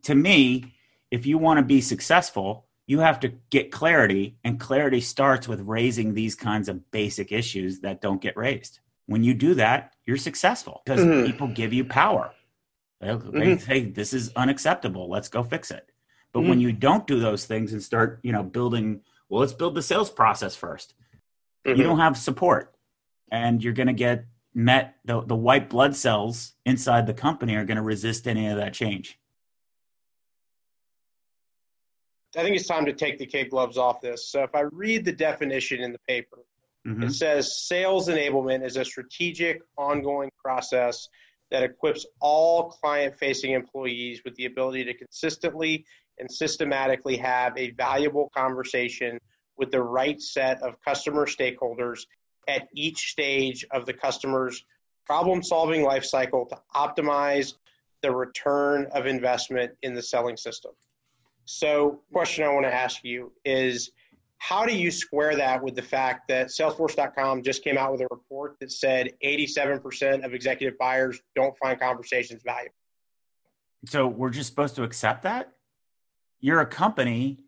[0.04, 0.74] to me,
[1.10, 5.60] if you want to be successful, you have to get clarity, and clarity starts with
[5.60, 8.80] raising these kinds of basic issues that don't get raised.
[9.06, 11.26] When you do that, you're successful because mm-hmm.
[11.26, 12.32] people give you power.
[13.00, 13.58] They, mm-hmm.
[13.58, 15.08] say, This is unacceptable.
[15.08, 15.90] Let's go fix it.
[16.32, 16.48] But mm-hmm.
[16.48, 19.82] when you don't do those things and start, you know, building, well, let's build the
[19.82, 20.92] sales process 1st
[21.64, 21.82] You mm-hmm.
[21.82, 22.74] don't have support,
[23.30, 27.64] and you're going to get met the, the white blood cells inside the company are
[27.64, 29.18] going to resist any of that change
[32.36, 35.04] i think it's time to take the kid gloves off this so if i read
[35.04, 36.38] the definition in the paper
[36.86, 37.04] mm-hmm.
[37.04, 41.08] it says sales enablement is a strategic ongoing process
[41.50, 45.84] that equips all client facing employees with the ability to consistently
[46.18, 49.18] and systematically have a valuable conversation
[49.58, 52.06] with the right set of customer stakeholders
[52.48, 54.64] at each stage of the customer's
[55.06, 57.54] problem solving life cycle to optimize
[58.02, 60.72] the return of investment in the selling system.
[61.44, 63.90] So, question I want to ask you is
[64.38, 68.08] how do you square that with the fact that Salesforce.com just came out with a
[68.10, 72.74] report that said 87% of executive buyers don't find conversations valuable?
[73.86, 75.52] So, we're just supposed to accept that?
[76.40, 77.44] You're a company,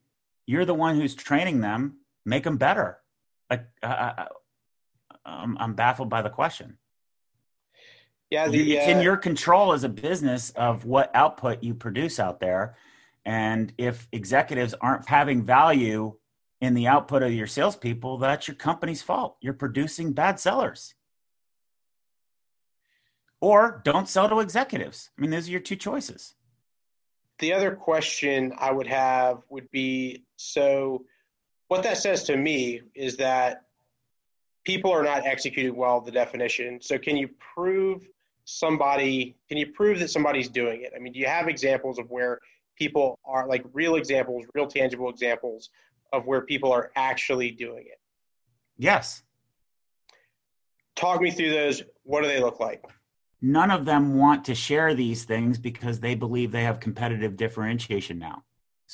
[0.47, 2.99] you're the one who's training them, make them better.
[3.51, 4.27] Like, uh,
[5.25, 6.79] I'm, I'm baffled by the question.
[8.31, 12.19] Yeah, the, it's in uh, your control as a business of what output you produce
[12.19, 12.77] out there.
[13.25, 16.15] And if executives aren't having value
[16.61, 19.37] in the output of your salespeople, that's your company's fault.
[19.41, 20.95] You're producing bad sellers.
[23.41, 25.11] Or don't sell to executives.
[25.17, 26.35] I mean, those are your two choices.
[27.39, 31.05] The other question I would have would be so,
[31.69, 33.64] what that says to me is that
[34.65, 36.81] people are not executing well the definition.
[36.81, 38.07] So can you prove
[38.47, 40.93] somebody can you prove that somebody's doing it?
[40.95, 42.41] I mean, do you have examples of where
[42.77, 45.71] people are like real examples, real tangible examples
[46.13, 48.01] of where people are actually doing it?
[48.77, 49.23] Yes.
[50.97, 51.83] Talk me through those.
[52.05, 52.85] What do they look like?
[53.41, 58.19] None of them want to share these things because they believe they have competitive differentiation
[58.19, 58.45] now.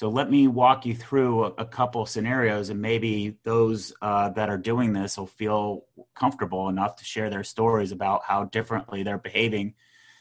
[0.01, 4.49] So let me walk you through a, a couple scenarios, and maybe those uh, that
[4.49, 5.85] are doing this will feel
[6.15, 9.75] comfortable enough to share their stories about how differently they're behaving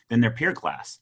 [0.10, 1.00] than their peer class.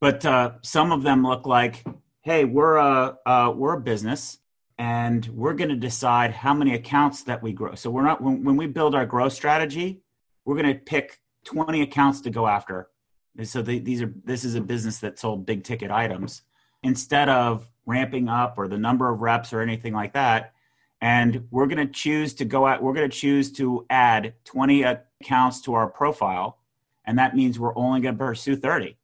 [0.00, 1.82] But uh, some of them look like,
[2.20, 4.40] "Hey, we're a uh, we're a business,
[4.76, 7.74] and we're going to decide how many accounts that we grow.
[7.74, 10.02] So we're not when, when we build our growth strategy,
[10.44, 12.90] we're going to pick 20 accounts to go after.
[13.38, 16.42] And so the, these are this is a business that sold big ticket items."
[16.82, 20.52] Instead of ramping up or the number of reps or anything like that.
[21.00, 24.82] And we're going to choose to go out, we're going to choose to add 20
[24.82, 26.58] accounts to our profile.
[27.04, 28.96] And that means we're only going to pursue 30.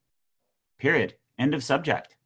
[0.78, 1.14] Period.
[1.38, 2.16] End of subject.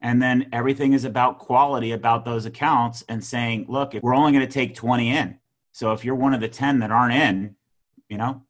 [0.00, 4.46] And then everything is about quality about those accounts and saying, look, we're only going
[4.46, 5.38] to take 20 in.
[5.72, 7.56] So if you're one of the 10 that aren't in,
[8.08, 8.42] you know,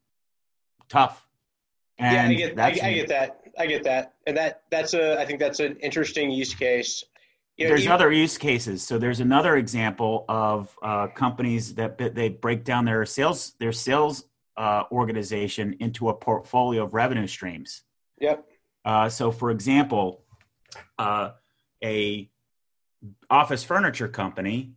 [0.89, 1.25] tough.
[1.97, 3.38] And yeah, I get, I, I get that.
[3.59, 7.03] I get that, and that that's a I think that's an interesting use case.
[7.57, 8.83] You know, there's even, other use cases.
[8.83, 14.23] So there's another example of uh, companies that they break down their sales their sales
[14.55, 17.83] uh, organization into a portfolio of revenue streams.
[18.21, 18.45] Yep.
[18.85, 20.23] Uh, so, for example,
[20.97, 21.31] uh,
[21.83, 22.29] a
[23.29, 24.71] office furniture company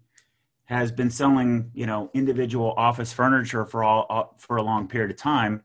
[0.65, 5.13] has been selling, you know, individual office furniture for all uh, for a long period
[5.13, 5.63] of time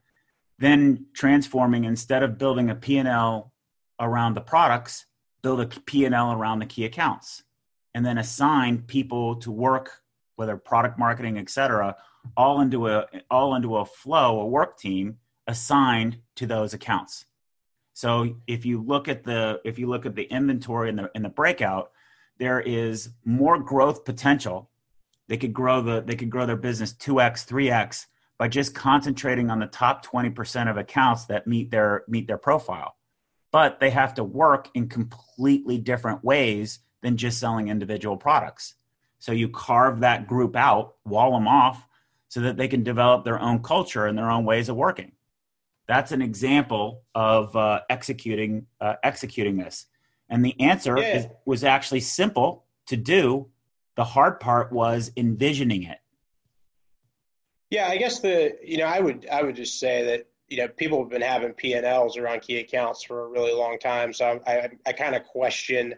[0.58, 3.52] then transforming instead of building a P&L
[4.00, 5.06] around the products,
[5.42, 7.42] build a P&L around the key accounts
[7.94, 10.02] and then assign people to work
[10.36, 11.96] whether product marketing, et cetera,
[12.36, 17.24] all into a all into a flow, a work team assigned to those accounts.
[17.94, 21.22] So if you look at the if you look at the inventory in the in
[21.22, 21.90] the breakout,
[22.38, 24.70] there is more growth potential.
[25.26, 28.06] They could grow the they could grow their business 2x, 3x
[28.38, 32.96] by just concentrating on the top 20% of accounts that meet their meet their profile.
[33.50, 38.74] But they have to work in completely different ways than just selling individual products.
[39.18, 41.84] So you carve that group out, wall them off
[42.28, 45.12] so that they can develop their own culture and their own ways of working.
[45.86, 49.86] That's an example of uh, executing uh, executing this.
[50.28, 51.16] And the answer yeah.
[51.16, 53.48] is, was actually simple to do.
[53.96, 55.98] The hard part was envisioning it.
[57.70, 60.68] Yeah, I guess the you know I would I would just say that you know
[60.68, 64.12] people have been having P and Ls around key accounts for a really long time,
[64.12, 65.94] so I I, I kind of question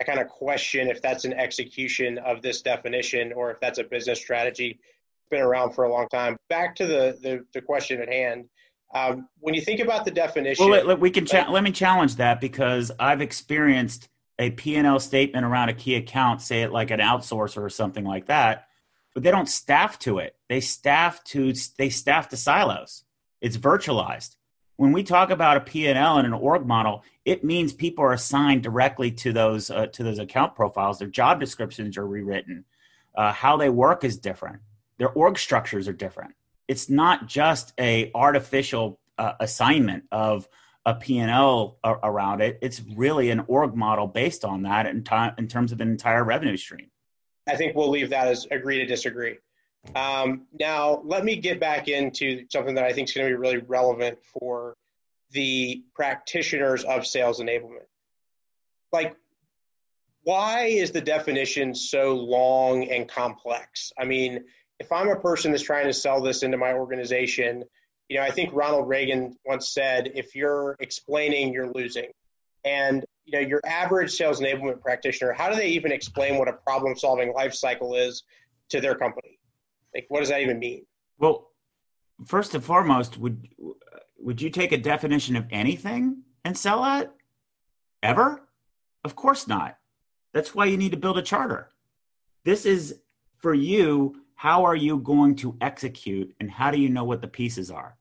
[0.00, 3.84] I kind of question if that's an execution of this definition or if that's a
[3.84, 4.80] business strategy.
[5.20, 6.36] It's been around for a long time.
[6.48, 8.46] Back to the the, the question at hand.
[8.94, 12.16] Um, when you think about the definition, well, let, we can cha- let me challenge
[12.16, 14.08] that because I've experienced
[14.38, 18.26] a P&L statement around a key account, say it like an outsourcer or something like
[18.26, 18.68] that,
[19.14, 20.36] but they don't staff to it.
[20.48, 23.04] They staff to they staff to silos.
[23.40, 24.36] It's virtualized
[24.76, 28.62] when we talk about a P&L and an org model, it means people are assigned
[28.62, 30.98] directly to those uh, to those account profiles.
[30.98, 32.64] Their job descriptions are rewritten.
[33.14, 34.60] Uh, how they work is different.
[34.98, 36.34] Their org structures are different.
[36.66, 40.48] It's not just a artificial uh, assignment of
[40.86, 42.58] a P&L around it.
[42.60, 46.24] It's really an org model based on that in, t- in terms of an entire
[46.24, 46.90] revenue stream.
[47.46, 49.36] I think we'll leave that as agree to disagree.
[49.94, 53.38] Um, now, let me get back into something that I think is going to be
[53.38, 54.76] really relevant for
[55.32, 57.86] the practitioners of sales enablement.
[58.92, 59.16] Like,
[60.22, 63.92] why is the definition so long and complex?
[63.98, 64.44] I mean,
[64.80, 67.64] if I'm a person that's trying to sell this into my organization,
[68.08, 72.10] you know, I think Ronald Reagan once said, if you're explaining, you're losing.
[72.64, 76.52] And, you know, your average sales enablement practitioner, how do they even explain what a
[76.52, 78.22] problem solving life cycle is
[78.70, 79.38] to their company?
[79.94, 80.84] Like, what does that even mean?
[81.18, 81.50] Well,
[82.26, 83.48] first and foremost, would
[84.18, 87.10] would you take a definition of anything and sell it?
[88.02, 88.48] Ever?
[89.04, 89.78] Of course not.
[90.32, 91.70] That's why you need to build a charter.
[92.44, 93.00] This is
[93.38, 94.20] for you.
[94.34, 97.96] How are you going to execute, and how do you know what the pieces are?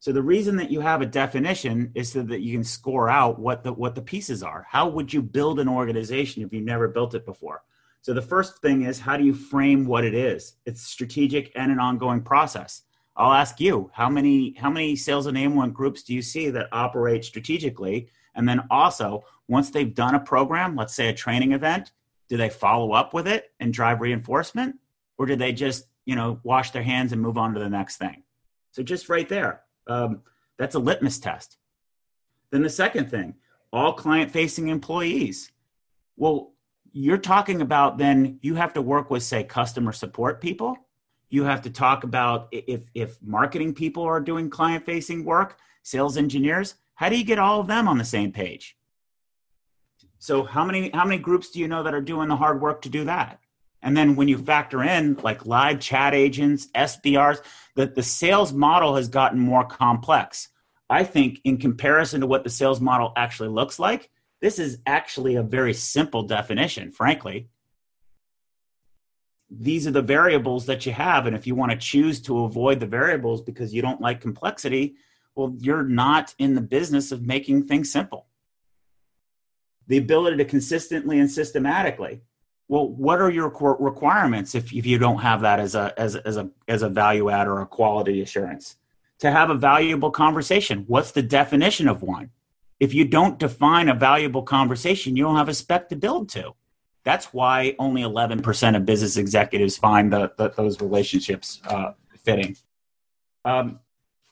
[0.00, 3.38] So the reason that you have a definition is so that you can score out
[3.38, 4.66] what the what the pieces are.
[4.66, 7.62] How would you build an organization if you've never built it before?
[8.00, 10.54] So the first thing is how do you frame what it is?
[10.64, 12.82] It's strategic and an ongoing process.
[13.14, 17.22] I'll ask you, how many how many sales enablement groups do you see that operate
[17.22, 18.08] strategically?
[18.34, 21.92] And then also, once they've done a program, let's say a training event,
[22.30, 24.76] do they follow up with it and drive reinforcement?
[25.18, 27.98] Or do they just, you know, wash their hands and move on to the next
[27.98, 28.22] thing?
[28.70, 30.22] So just right there, um,
[30.58, 31.56] that's a litmus test.
[32.50, 33.34] Then the second thing,
[33.72, 35.52] all client facing employees.
[36.16, 36.52] Well,
[36.92, 40.76] you're talking about then you have to work with say customer support people
[41.30, 46.16] you have to talk about if if marketing people are doing client facing work sales
[46.16, 48.76] engineers how do you get all of them on the same page
[50.18, 52.82] so how many how many groups do you know that are doing the hard work
[52.82, 53.40] to do that
[53.82, 57.40] and then when you factor in like live chat agents SDRs
[57.76, 60.48] that the sales model has gotten more complex
[60.88, 65.36] i think in comparison to what the sales model actually looks like this is actually
[65.36, 67.48] a very simple definition, frankly.
[69.50, 71.26] These are the variables that you have.
[71.26, 74.94] And if you want to choose to avoid the variables because you don't like complexity,
[75.34, 78.26] well, you're not in the business of making things simple.
[79.88, 82.22] The ability to consistently and systematically.
[82.70, 83.48] Well, what are your
[83.80, 87.28] requirements if, if you don't have that as a, as, as, a, as a value
[87.28, 88.76] add or a quality assurance?
[89.18, 92.30] To have a valuable conversation, what's the definition of one?
[92.80, 96.54] if you don't define a valuable conversation, you don't have a spec to build to.
[97.04, 101.92] That's why only 11% of business executives find the, the, those relationships uh,
[102.24, 102.56] fitting.
[103.44, 103.80] Um,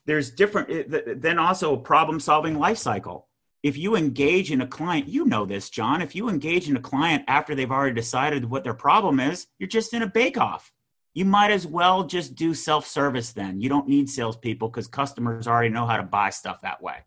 [0.07, 3.28] there's different, then also a problem solving life cycle.
[3.69, 6.03] If you engage in a client, you know this, John.
[6.03, 9.69] If you engage in a client after they've already decided what their problem is, you're
[9.69, 10.73] just in a bake off.
[11.15, 13.61] You might as well just do self service then.
[13.61, 17.05] You don't need salespeople because customers already know how to buy stuff that way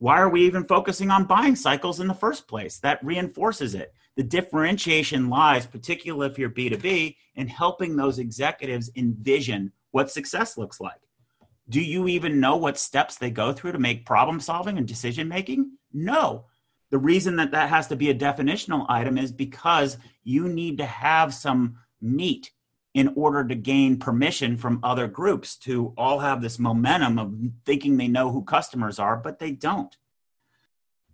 [0.00, 2.78] why are we even focusing on buying cycles in the first place?
[2.78, 3.92] That reinforces it.
[4.16, 10.80] The differentiation lies, particularly if you're B2B, in helping those executives envision what success looks
[10.80, 11.00] like.
[11.70, 15.28] Do you even know what steps they go through to make problem solving and decision
[15.28, 15.78] making?
[15.92, 16.46] No.
[16.90, 20.86] The reason that that has to be a definitional item is because you need to
[20.86, 22.50] have some meat
[22.92, 27.32] in order to gain permission from other groups to all have this momentum of
[27.64, 29.96] thinking they know who customers are, but they don't.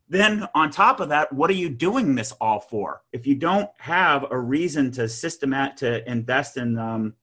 [0.08, 3.02] Then, on top of that, what are you doing this all for?
[3.12, 7.14] If you don't have a reason to systemat to invest in um,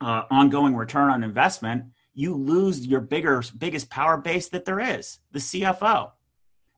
[0.00, 5.18] uh, ongoing return on investment, you lose your bigger biggest power base that there is,
[5.32, 6.12] the CFO.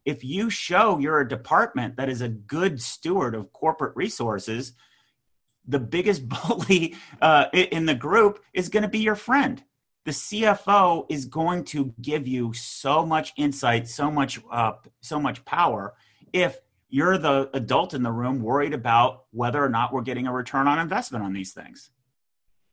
[0.05, 4.75] If you show you're a department that is a good steward of corporate resources,
[5.67, 9.63] the biggest bully uh, in the group is going to be your friend.
[10.05, 15.45] The CFO is going to give you so much insight, so much, uh, so much
[15.47, 15.95] power.
[16.33, 16.59] If
[16.91, 20.69] you're the adult in the room worried about whether or not we're getting a return
[20.69, 21.91] on investment on these things.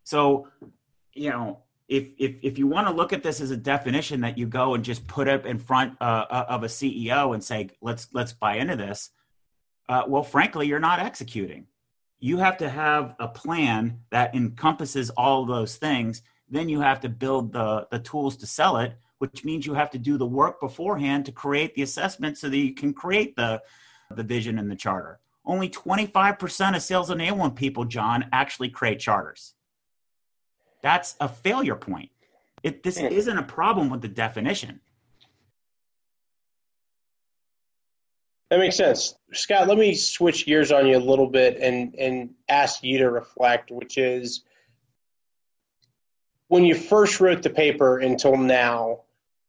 [0.04, 0.48] So,
[1.14, 4.38] you know, if if if you want to look at this as a definition that
[4.38, 7.70] you go and just put up in front uh, uh of a CEO and say,
[7.82, 9.10] let's let's buy into this.
[9.90, 11.68] Uh, well, frankly, you're not executing.
[12.20, 16.22] You have to have a plan that encompasses all those things.
[16.50, 19.92] Then you have to build the, the tools to sell it which means you have
[19.92, 23.62] to do the work beforehand to create the assessment so that you can create the,
[24.16, 25.20] the vision and the charter.
[25.46, 29.54] Only 25% of sales enablement people john actually create charters
[30.82, 32.10] that's a failure point
[32.64, 34.80] it, this isn't a problem with the definition
[38.52, 39.16] That makes sense.
[39.32, 43.10] Scott, let me switch gears on you a little bit and, and ask you to
[43.10, 44.44] reflect, which is
[46.50, 49.04] when you first wrote the paper until now,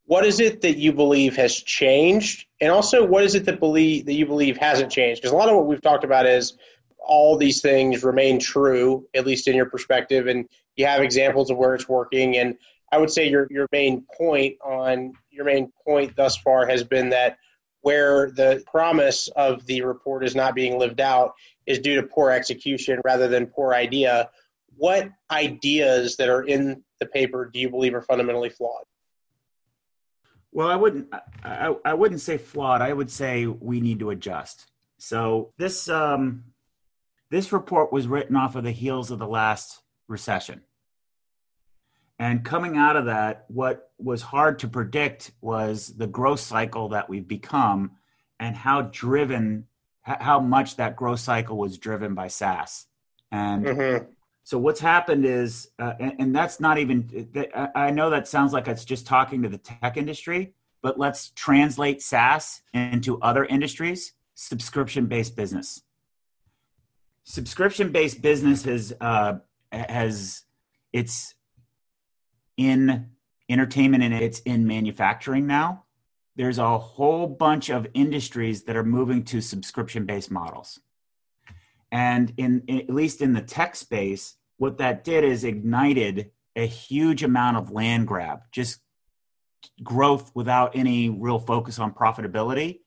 [0.05, 2.47] what is it that you believe has changed?
[2.61, 5.21] And also, what is it that believe that you believe hasn't changed?
[5.21, 6.57] Because a lot of what we've talked about is
[7.05, 11.57] all these things remain true, at least in your perspective, and you have examples of
[11.57, 12.37] where it's working.
[12.37, 12.57] And
[12.91, 17.11] I would say your your main point on your main point thus far has been
[17.11, 17.39] that
[17.81, 21.35] where the promise of the report is not being lived out
[21.67, 24.31] is due to poor execution rather than poor idea.
[24.77, 28.85] What ideas that are in the paper do you believe are fundamentally flawed?
[30.53, 31.09] Well, I wouldn't.
[31.43, 32.83] I, I wouldn't say flawed.
[32.83, 34.67] I would say we need to adjust.
[34.99, 36.45] So this um,
[37.31, 40.63] this report was written off of the heels of the last recession.
[42.19, 47.09] And coming out of that, what was hard to predict was the growth cycle that
[47.09, 47.93] we've become
[48.39, 49.67] and how driven,
[50.03, 52.87] how much that growth cycle was driven by SaaS.
[53.33, 54.05] And mm-hmm.
[54.45, 57.29] so what's happened is, uh, and, and, that's not even,
[57.75, 62.03] I know that sounds like it's just talking to the tech industry, but let's translate
[62.03, 65.83] SaaS into other industries subscription based business.
[67.25, 69.35] Subscription based business has, uh,
[69.73, 70.43] has,
[70.93, 71.35] it's,
[72.57, 73.11] in
[73.49, 75.85] entertainment and it's in manufacturing now.
[76.37, 80.81] There's a whole bunch of industries that are moving to subscription based models.
[81.91, 86.67] And in, in, at least in the tech space, what that did is ignited a
[86.67, 88.81] huge amount of land grab, just
[89.83, 92.81] growth without any real focus on profitability.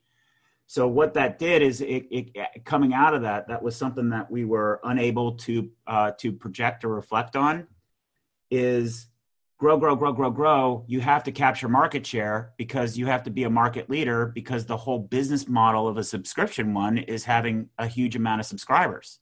[0.68, 4.30] So what that did is it, it, coming out of that, that was something that
[4.32, 7.68] we were unable to uh, to project or reflect on.
[8.50, 9.08] Is
[9.58, 13.30] grow, grow, grow, grow, grow, you have to capture market share because you have to
[13.30, 17.70] be a market leader because the whole business model of a subscription one is having
[17.78, 19.20] a huge amount of subscribers.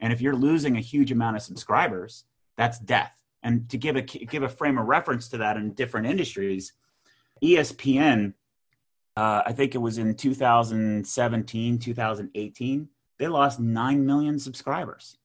[0.00, 2.24] And if you're losing a huge amount of subscribers,
[2.56, 3.12] that's death.
[3.42, 6.72] And to give a give a frame of reference to that in different industries,
[7.42, 8.34] ESPN,
[9.16, 12.88] uh, I think it was in 2017, 2018,
[13.18, 15.16] they lost 9 million subscribers.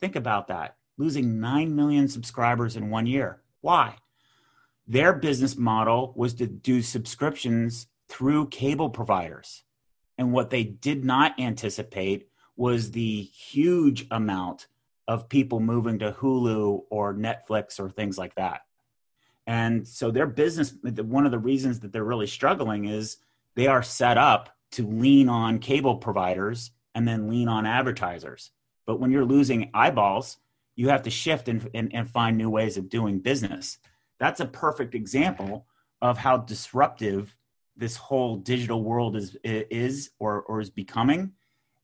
[0.00, 3.40] Think about that losing 9 million subscribers in one year.
[3.60, 3.96] Why?
[4.86, 9.62] Their business model was to do subscriptions through cable providers.
[10.18, 14.66] And what they did not anticipate was the huge amount
[15.06, 18.62] of people moving to Hulu or Netflix or things like that.
[19.48, 23.16] And so their business, one of the reasons that they're really struggling is
[23.54, 28.50] they are set up to lean on cable providers and then lean on advertisers.
[28.86, 30.36] But when you're losing eyeballs,
[30.76, 33.78] you have to shift and, and, and find new ways of doing business.
[34.20, 35.66] That's a perfect example
[36.02, 37.34] of how disruptive
[37.74, 41.32] this whole digital world is is or, or is becoming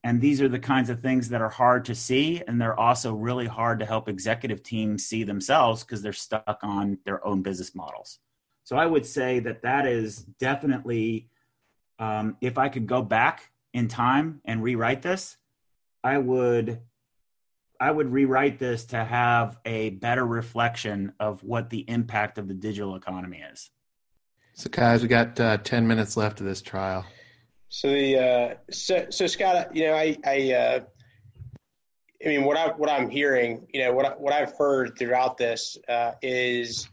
[0.04, 3.14] and these are the kinds of things that are hard to see and they're also
[3.14, 7.74] really hard to help executive teams see themselves because they're stuck on their own business
[7.74, 8.20] models
[8.62, 11.28] so i would say that that is definitely
[11.98, 15.36] um, if i could go back in time and rewrite this
[16.04, 16.80] i would
[17.80, 22.54] I would rewrite this to have a better reflection of what the impact of the
[22.54, 23.68] digital economy is.
[24.54, 27.04] So, guys, we got uh, ten minutes left of this trial.
[27.74, 30.80] So the uh, so so Scott, you know, I I uh,
[32.24, 35.38] I mean, what I what I'm hearing, you know, what I, what I've heard throughout
[35.38, 36.88] this uh, is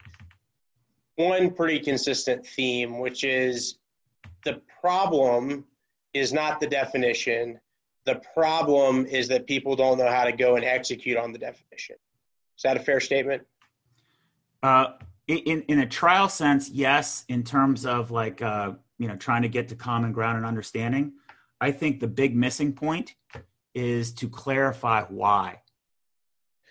[1.17, 3.77] one pretty consistent theme, which is
[4.43, 5.65] the problem
[6.15, 7.59] is not the definition.
[8.05, 11.97] The problem is that people don't know how to go and execute on the definition.
[12.57, 13.43] Is that a fair statement?
[14.63, 14.93] Uh,
[15.27, 17.23] in in a trial sense, yes.
[17.27, 18.71] In terms of like uh,
[19.01, 21.13] you know trying to get to common ground and understanding,
[21.59, 23.15] I think the big missing point
[23.73, 25.61] is to clarify why.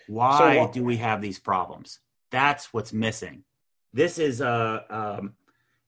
[0.07, 1.99] Why so, do we have these problems?
[2.31, 3.43] That's what's missing.
[3.91, 5.33] This is a um,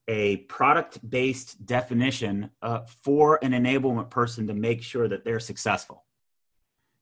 [0.06, 6.04] a product based definition uh, for an enablement person to make sure that they're successful.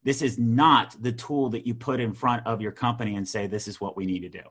[0.05, 3.49] This is not the tool that you put in front of your company and say,
[3.49, 4.43] this is what we need to do.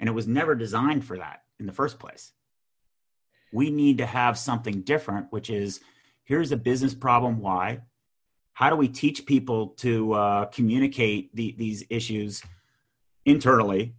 [0.00, 2.32] And it was never designed for that in the first place.
[3.52, 5.80] We need to have something different, which is
[6.24, 7.80] here's a business problem, why?
[8.52, 12.42] How do we teach people to uh, communicate the, these issues
[13.24, 13.94] internally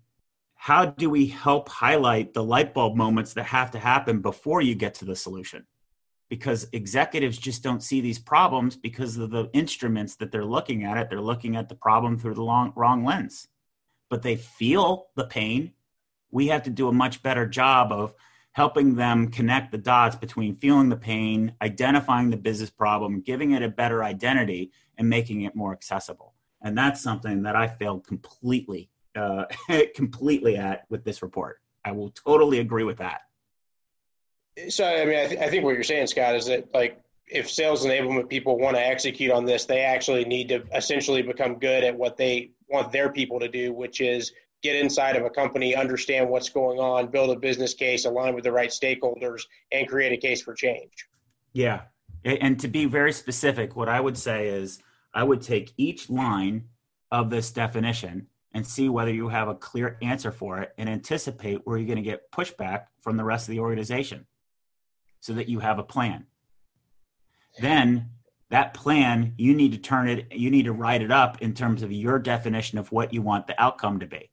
[0.58, 4.76] how do we help highlight the light bulb moments that have to happen before you
[4.76, 5.66] get to the solution?
[6.30, 10.98] Because executives just don't see these problems because of the instruments that they're looking at
[10.98, 11.10] it.
[11.10, 13.48] They're looking at the problem through the long, wrong lens,
[14.10, 15.72] but they feel the pain.
[16.32, 18.14] We have to do a much better job of
[18.58, 23.62] helping them connect the dots between feeling the pain, identifying the business problem, giving it
[23.62, 26.34] a better identity, and making it more accessible.
[26.64, 29.46] And that's something that I failed completely uh,
[29.96, 31.62] completely at with this report.
[31.86, 33.22] I will totally agree with that.
[34.70, 37.52] So, I mean, I, th- I think what you're saying, Scott, is that like if
[37.52, 41.84] sales enablement people want to execute on this, they actually need to essentially become good
[41.84, 44.32] at what they want their people to do, which is
[44.64, 48.44] get inside of a company, understand what's going on, build a business case, align with
[48.44, 51.08] the right stakeholders, and create a case for change.
[51.54, 51.82] Yeah.
[52.26, 54.82] And to be very specific, what I would say is
[55.14, 56.66] I would take each line
[57.12, 61.62] of this definition and see whether you have a clear answer for it and anticipate
[61.64, 64.26] where you're going to get pushback from the rest of the organization
[65.20, 66.26] so that you have a plan.
[67.60, 68.10] Then
[68.50, 71.84] that plan, you need to turn it, you need to write it up in terms
[71.84, 74.30] of your definition of what you want the outcome to be.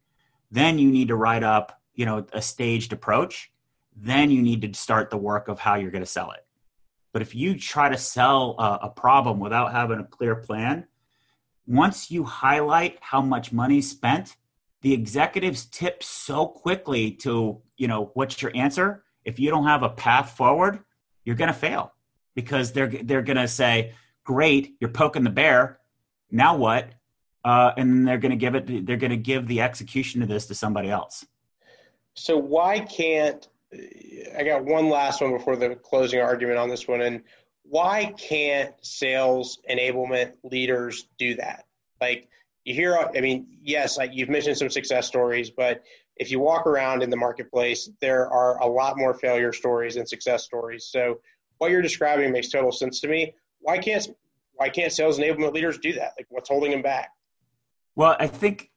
[0.54, 3.50] Then you need to write up, you know, a staged approach.
[3.96, 6.46] Then you need to start the work of how you're going to sell it.
[7.12, 10.86] But if you try to sell a, a problem without having a clear plan,
[11.66, 14.36] once you highlight how much money spent,
[14.82, 19.02] the executives tip so quickly to, you know, what's your answer?
[19.24, 20.78] If you don't have a path forward,
[21.24, 21.94] you're going to fail
[22.36, 25.80] because they're they're going to say, "Great, you're poking the bear.
[26.30, 26.90] Now what?"
[27.44, 28.86] Uh, and they're going to give it.
[28.86, 31.26] They're going to give the execution of this to somebody else.
[32.14, 33.46] So why can't
[34.36, 37.22] I got one last one before the closing argument on this one, and
[37.64, 41.66] why can't sales enablement leaders do that?
[42.00, 42.28] Like
[42.64, 45.82] you hear, I mean, yes, like you've mentioned some success stories, but
[46.16, 50.06] if you walk around in the marketplace, there are a lot more failure stories than
[50.06, 50.86] success stories.
[50.86, 51.20] So
[51.58, 53.34] what you're describing makes total sense to me.
[53.60, 54.06] Why can't
[54.56, 56.12] why can't sales enablement leaders do that?
[56.16, 57.10] Like what's holding them back?
[57.96, 58.70] Well, I think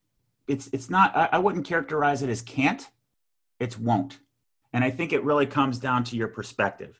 [0.47, 1.15] it's it's not.
[1.15, 2.87] I, I wouldn't characterize it as can't.
[3.59, 4.19] It's won't,
[4.73, 6.99] and I think it really comes down to your perspective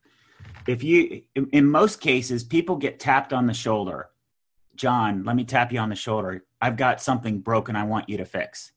[0.68, 4.10] if you in most cases people get tapped on the shoulder
[4.76, 8.18] john let me tap you on the shoulder i've got something broken i want you
[8.18, 8.72] to fix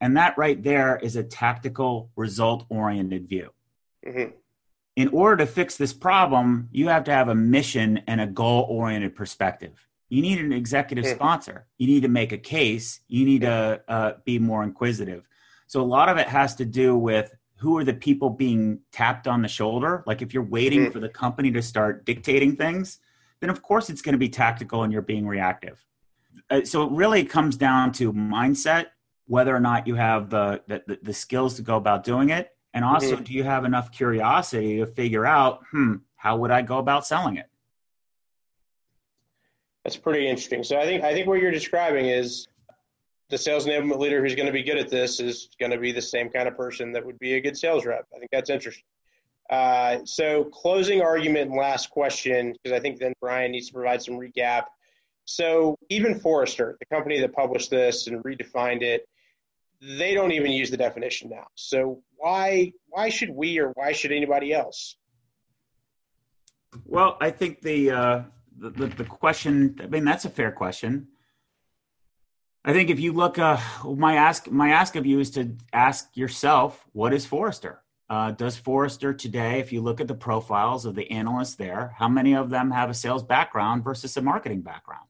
[0.00, 3.50] and that right there is a tactical result oriented view
[4.06, 4.30] mm-hmm.
[4.94, 8.66] in order to fix this problem you have to have a mission and a goal
[8.70, 11.16] oriented perspective you need an executive mm-hmm.
[11.16, 11.66] sponsor.
[11.78, 13.00] You need to make a case.
[13.08, 15.28] You need to uh, be more inquisitive.
[15.66, 19.26] So a lot of it has to do with who are the people being tapped
[19.26, 20.04] on the shoulder.
[20.06, 20.92] Like if you're waiting mm-hmm.
[20.92, 23.00] for the company to start dictating things
[23.40, 25.84] then of course it's going to be tactical and you're being reactive.
[26.50, 28.86] Uh, so it really comes down to mindset
[29.26, 32.50] whether or not you have the the, the skills to go about doing it.
[32.74, 33.24] And also mm-hmm.
[33.24, 37.36] do you have enough curiosity to figure out hmm how would i go about selling
[37.36, 37.46] it
[39.86, 42.48] that's pretty interesting so i think i think what you're describing is
[43.28, 45.92] the sales enablement leader who's going to be good at this is going to be
[45.92, 48.06] the same kind of person that would be a good sales rep.
[48.14, 48.84] I think that's interesting.
[49.50, 54.02] Uh, so, closing argument and last question, because I think then Brian needs to provide
[54.02, 54.64] some recap.
[55.24, 59.08] So, even Forrester, the company that published this and redefined it,
[59.80, 61.46] they don't even use the definition now.
[61.54, 64.96] So, why why should we or why should anybody else?
[66.84, 68.22] Well, I think the, uh,
[68.58, 69.78] the, the question.
[69.82, 71.08] I mean, that's a fair question
[72.68, 76.16] I think if you look, uh, my ask my ask of you is to ask
[76.16, 77.80] yourself, what is Forrester?
[78.10, 82.08] Uh, does Forrester today, if you look at the profiles of the analysts there, how
[82.08, 85.06] many of them have a sales background versus a marketing background?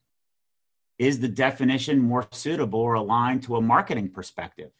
[0.99, 4.70] Is the definition more suitable or aligned to a marketing perspective?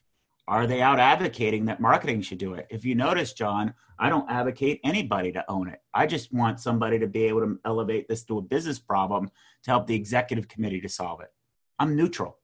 [0.49, 2.67] Are they out advocating that marketing should do it?
[2.71, 5.81] If you notice, John, I don't advocate anybody to own it.
[5.93, 9.31] I just want somebody to be able to elevate this to a business problem
[9.65, 11.33] to help the executive committee to solve it.
[11.79, 12.39] I'm neutral.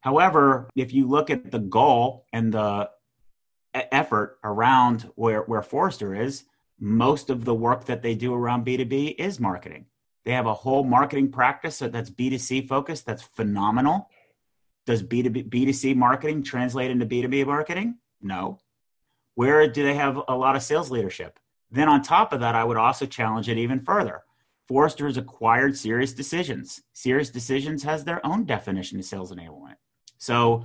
[0.00, 2.88] However, if you look at the goal and the
[3.74, 6.44] effort around where, where Forrester is,
[6.78, 9.84] most of the work that they do around B2B is marketing.
[10.24, 14.08] They have a whole marketing practice that's B2C focused that's phenomenal.
[14.90, 17.98] Does B2B, B2C marketing translate into B2B marketing?
[18.20, 18.58] No.
[19.36, 21.38] Where do they have a lot of sales leadership?
[21.70, 24.24] Then on top of that, I would also challenge it even further.
[24.66, 26.80] Forrester has acquired SiriusDecisions.
[26.92, 29.76] Serious Decisions has their own definition of sales enablement.
[30.18, 30.64] So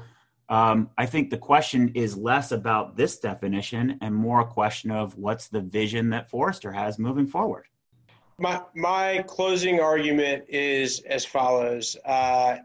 [0.49, 5.15] um, I think the question is less about this definition and more a question of
[5.19, 7.65] what's the vision that Forrester has moving forward.
[8.39, 12.57] My my closing argument is as follows: uh,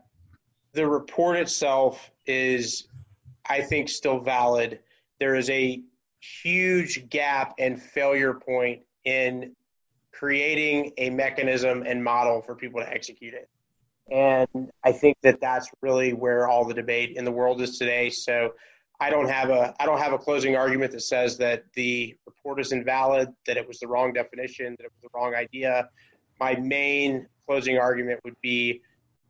[0.72, 2.86] the report itself is,
[3.48, 4.80] I think, still valid.
[5.18, 5.82] There is a
[6.20, 9.54] huge gap and failure point in
[10.12, 13.48] creating a mechanism and model for people to execute it.
[14.10, 18.10] And I think that that's really where all the debate in the world is today.
[18.10, 18.54] So
[19.00, 22.60] I don't have a I don't have a closing argument that says that the report
[22.60, 25.88] is invalid, that it was the wrong definition, that it was the wrong idea.
[26.38, 28.82] My main closing argument would be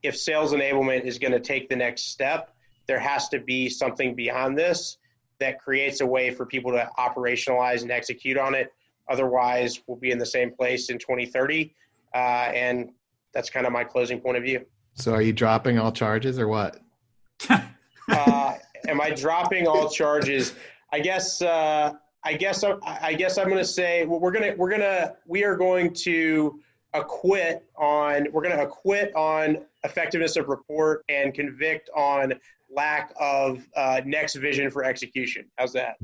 [0.03, 2.55] if sales enablement is going to take the next step,
[2.87, 4.99] there has to be something beyond this
[5.39, 8.73] that creates a way for people to operationalize and execute on it.
[9.09, 11.75] Otherwise, we'll be in the same place in 2030.
[12.15, 12.91] Uh, and
[13.33, 14.65] that's kind of my closing point of view.
[14.95, 16.81] So, are you dropping all charges or what?
[17.49, 18.55] uh,
[18.89, 20.55] am I dropping all charges?
[20.93, 21.43] I guess.
[21.43, 22.65] Uh, I guess.
[22.85, 25.57] I guess I'm going to say well, we're going to we're going to we are
[25.57, 26.61] going to
[26.95, 32.35] acquit on we're going to acquit on effectiveness of report and convict on
[32.75, 35.47] lack of uh, next vision for execution.
[35.57, 35.97] How's that?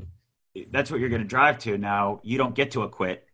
[0.71, 1.77] That's what you're going to drive to.
[1.77, 3.27] Now you don't get to acquit;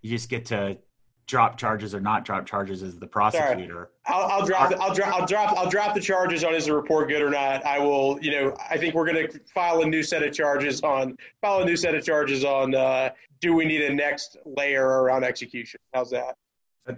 [0.00, 0.78] you just get to
[1.26, 3.90] drop charges or not drop charges as the prosecutor.
[4.06, 4.72] I'll, I'll, drop.
[4.80, 5.14] I'll drop.
[5.14, 5.56] I'll drop.
[5.56, 7.64] I'll drop the charges on is the report good or not.
[7.64, 8.18] I will.
[8.20, 11.16] You know, I think we're going to file a new set of charges on.
[11.40, 12.74] File a new set of charges on.
[12.74, 15.80] Uh, do we need a next layer around execution?
[15.92, 16.36] How's that?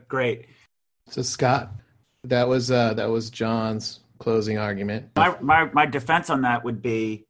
[0.09, 0.47] Great.
[1.09, 1.72] So Scott,
[2.24, 5.11] that was uh, that was John's closing argument.
[5.16, 7.26] My my my defense on that would be.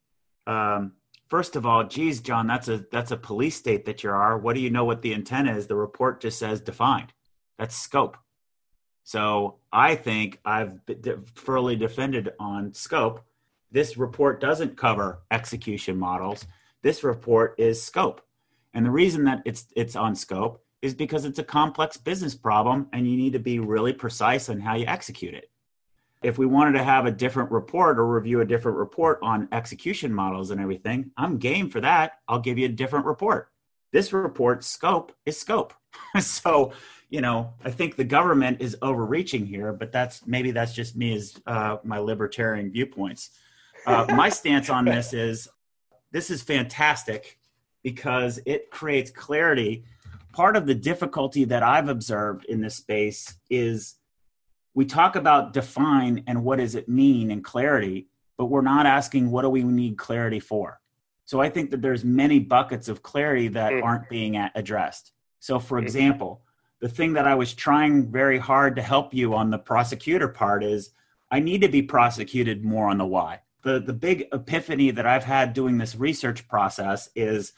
[0.46, 0.92] Um,
[1.28, 4.38] First of all, geez, John, that's a that's a police state that you are.
[4.38, 5.66] What do you know what the intent is?
[5.66, 7.12] The report just says defined.
[7.58, 8.16] That's scope.
[9.04, 10.80] So I think I've
[11.34, 13.24] thoroughly defended on scope.
[13.70, 16.46] This report doesn't cover execution models.
[16.82, 18.20] This report is scope.
[18.72, 22.88] And the reason that it's it's on scope is because it's a complex business problem
[22.92, 25.50] and you need to be really precise on how you execute it
[26.24, 30.12] if we wanted to have a different report or review a different report on execution
[30.12, 32.12] models and everything, I'm game for that.
[32.26, 33.50] I'll give you a different report.
[33.92, 35.74] This report scope is scope.
[36.20, 36.72] so,
[37.10, 41.14] you know, I think the government is overreaching here, but that's maybe that's just me
[41.14, 43.30] as uh, my libertarian viewpoints.
[43.86, 45.46] Uh, my stance on this is
[46.10, 47.38] this is fantastic
[47.82, 49.84] because it creates clarity.
[50.34, 53.94] Part of the difficulty that I've observed in this space is
[54.74, 59.30] we talk about define and what does it mean and clarity, but we're not asking
[59.30, 60.80] what do we need clarity for.
[61.24, 63.84] So I think that there's many buckets of clarity that mm.
[63.84, 65.12] aren't being addressed.
[65.38, 65.86] So for mm-hmm.
[65.86, 66.42] example,
[66.80, 70.64] the thing that I was trying very hard to help you on the prosecutor part
[70.64, 70.90] is
[71.30, 73.40] I need to be prosecuted more on the why.
[73.62, 77.52] The the big epiphany that I've had doing this research process is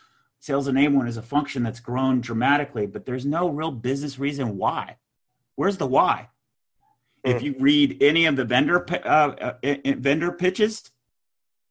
[0.46, 4.96] sales enablement is a function that's grown dramatically, but there's no real business reason why.
[5.56, 6.28] Where's the why?
[7.24, 10.92] If you read any of the vendor uh, uh, vendor pitches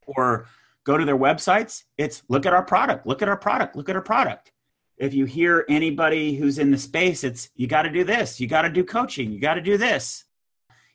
[0.06, 0.46] or
[0.84, 3.96] go to their websites, it's look at our product, look at our product, look at
[3.96, 4.52] our product.
[4.98, 8.46] If you hear anybody who's in the space, it's you got to do this, you
[8.46, 10.24] got to do coaching, you got to do this,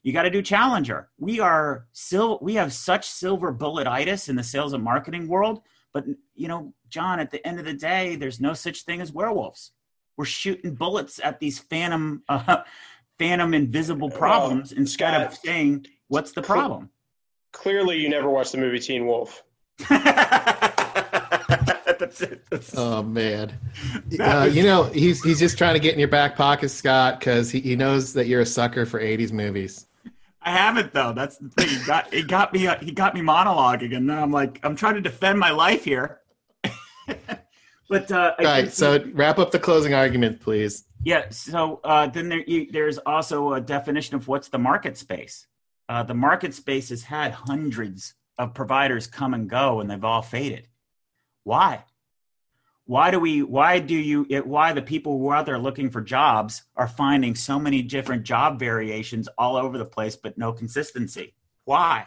[0.04, 1.10] you got to do challenger.
[1.18, 5.64] We are still we have such silver bulletitis in the sales and marketing world,
[5.94, 9.12] but you know, John, at the end of the day, there's no such thing as
[9.12, 9.72] werewolves.
[10.18, 12.64] We're shooting bullets at these phantom uh,
[13.20, 16.90] phantom invisible problems well, instead Scott, of saying what's the problem.
[17.52, 19.44] Clearly, you never watched the movie Teen Wolf.
[22.02, 22.44] that's it.
[22.50, 22.76] That's...
[22.78, 23.58] Oh man,
[24.20, 27.50] uh, you know he's he's just trying to get in your back pocket, Scott, because
[27.52, 29.88] he, he knows that you're a sucker for '80s movies.
[30.44, 31.14] I haven't though.
[31.14, 31.70] That's the thing.
[31.70, 34.96] He got he got me he got me monologuing, and then I'm like I'm trying
[34.96, 36.22] to defend my life here.
[37.90, 40.86] but uh, All right, so wrap up the closing argument, please.
[41.04, 41.30] Yeah.
[41.30, 45.48] So uh, then there, you, there's also a definition of what's the market space.
[45.90, 50.22] Uh, the market space has had hundreds of providers come and go, and they've all
[50.22, 50.68] faded.
[51.44, 51.84] Why?
[52.92, 53.42] Why do we?
[53.42, 54.28] Why do you?
[54.30, 57.82] It, why the people who are out there looking for jobs are finding so many
[57.82, 61.34] different job variations all over the place, but no consistency?
[61.64, 62.06] Why?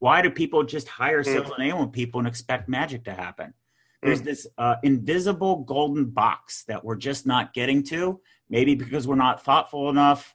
[0.00, 1.26] Why do people just hire mm.
[1.26, 3.54] sales enablement people and expect magic to happen?
[4.02, 4.24] There's mm.
[4.24, 8.20] this uh, invisible golden box that we're just not getting to.
[8.50, 10.34] Maybe because we're not thoughtful enough.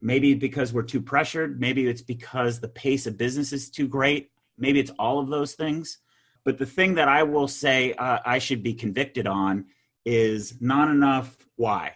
[0.00, 1.60] Maybe because we're too pressured.
[1.60, 4.30] Maybe it's because the pace of business is too great.
[4.56, 5.98] Maybe it's all of those things.
[6.44, 9.66] But the thing that I will say uh, I should be convicted on
[10.04, 11.92] is not enough why.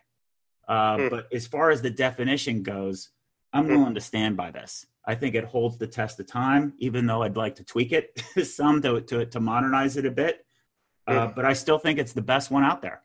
[0.66, 1.10] Uh, mm.
[1.10, 3.10] But as far as the definition goes,
[3.52, 3.76] I'm mm.
[3.76, 4.86] willing to stand by this.
[5.04, 8.22] I think it holds the test of time, even though I'd like to tweak it
[8.44, 10.44] some to, to, to modernize it a bit.
[11.06, 11.34] Uh, mm.
[11.34, 13.02] But I still think it's the best one out there.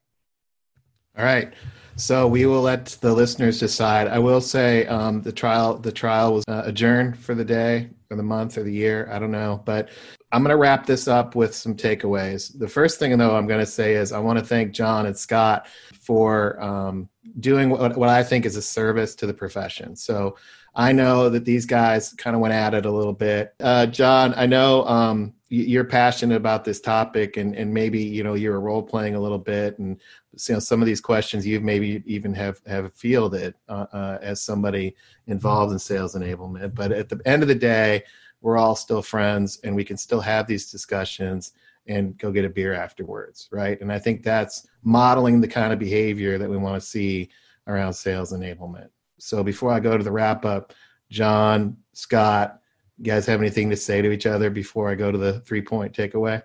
[1.18, 1.54] All right.
[1.96, 4.08] So we will let the listeners decide.
[4.08, 8.16] I will say um, the trial the trial was uh, adjourned for the day or
[8.16, 9.10] the month or the year.
[9.12, 9.90] I don't know, but
[10.32, 12.58] I'm going to wrap this up with some takeaways.
[12.58, 15.18] The first thing, though, I'm going to say is I want to thank John and
[15.18, 15.68] Scott
[16.00, 17.10] for um,
[17.40, 19.96] doing what, what I think is a service to the profession.
[19.96, 20.38] So
[20.76, 23.54] I know that these guys kind of went at it a little bit.
[23.60, 28.34] Uh, John, I know um, you're passionate about this topic, and, and maybe you know
[28.34, 30.00] you're role playing a little bit, and
[30.48, 34.42] you know some of these questions you've maybe even have have fielded uh, uh, as
[34.42, 34.96] somebody
[35.28, 36.74] involved in sales enablement.
[36.74, 38.04] But at the end of the day,
[38.42, 41.54] we're all still friends, and we can still have these discussions
[41.86, 43.80] and go get a beer afterwards, right?
[43.80, 47.30] And I think that's modeling the kind of behavior that we want to see
[47.68, 48.90] around sales enablement.
[49.20, 50.74] So before I go to the wrap up,
[51.12, 52.60] John, Scott,
[53.04, 55.62] you guys have anything to say to each other before I go to the three
[55.62, 56.42] point takeaway?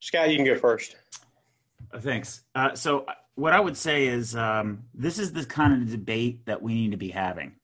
[0.00, 0.96] Scott, you can go first.
[1.92, 2.44] Uh, thanks.
[2.54, 6.46] Uh, so, uh, what I would say is um, this is the kind of debate
[6.46, 7.56] that we need to be having.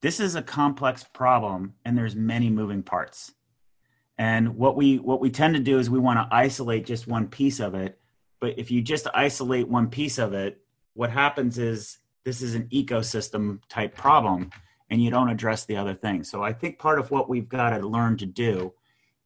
[0.00, 3.32] This is a complex problem, and there's many moving parts.
[4.16, 7.26] And what we what we tend to do is we want to isolate just one
[7.26, 7.98] piece of it.
[8.40, 10.60] But if you just isolate one piece of it,
[10.94, 14.50] what happens is this is an ecosystem type problem
[14.90, 16.30] and you don't address the other things.
[16.30, 18.72] So I think part of what we've got to learn to do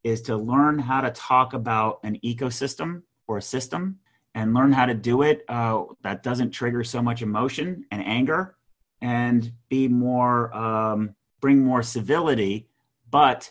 [0.05, 3.99] is to learn how to talk about an ecosystem or a system
[4.35, 8.57] and learn how to do it uh, that doesn't trigger so much emotion and anger
[9.01, 12.69] and be more um, bring more civility
[13.11, 13.51] but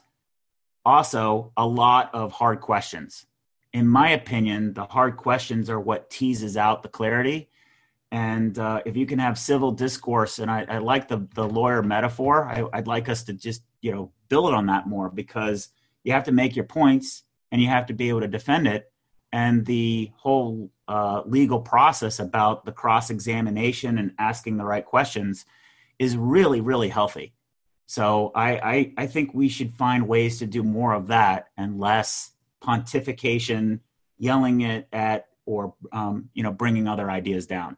[0.83, 3.25] also a lot of hard questions
[3.73, 7.49] in my opinion the hard questions are what teases out the clarity
[8.11, 11.81] and uh, if you can have civil discourse, and I, I like the the lawyer
[11.81, 15.69] metaphor, I, I'd like us to just you know build on that more because
[16.03, 18.91] you have to make your points and you have to be able to defend it.
[19.33, 25.45] And the whole uh, legal process about the cross examination and asking the right questions
[25.99, 27.33] is really, really healthy.
[27.85, 31.79] So I, I, I, think we should find ways to do more of that and
[31.79, 32.31] less
[32.63, 33.81] pontification,
[34.17, 37.75] yelling it at, or um, you know, bringing other ideas down.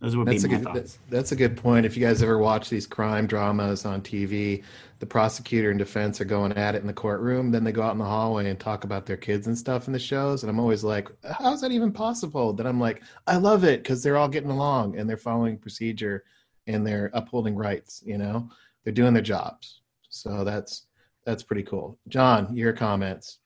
[0.00, 0.98] Those would that's be my good, thoughts.
[1.10, 1.86] That's a good point.
[1.86, 4.62] If you guys ever watch these crime dramas on TV,
[4.98, 7.50] the prosecutor and defense are going at it in the courtroom.
[7.50, 9.92] Then they go out in the hallway and talk about their kids and stuff in
[9.92, 10.42] the shows.
[10.42, 11.08] And I'm always like,
[11.38, 12.52] how's that even possible?
[12.52, 16.24] Then I'm like, I love it because they're all getting along and they're following procedure
[16.66, 18.02] and they're upholding rights.
[18.04, 18.48] You know,
[18.84, 19.80] they're doing their jobs.
[20.08, 20.86] So that's
[21.24, 21.98] that's pretty cool.
[22.08, 23.38] John, your comments.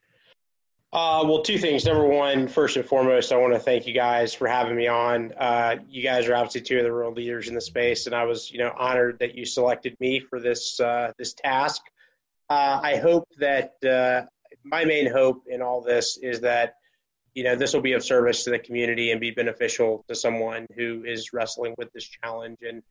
[0.97, 1.85] Uh, well, two things.
[1.85, 5.31] Number one, first and foremost, I want to thank you guys for having me on.
[5.39, 8.25] Uh, you guys are obviously two of the real leaders in the space, and I
[8.25, 11.83] was, you know, honored that you selected me for this uh, this task.
[12.49, 14.23] Uh, I hope that uh,
[14.65, 16.77] my main hope in all this is that,
[17.35, 20.67] you know, this will be of service to the community and be beneficial to someone
[20.75, 22.57] who is wrestling with this challenge.
[22.63, 22.83] And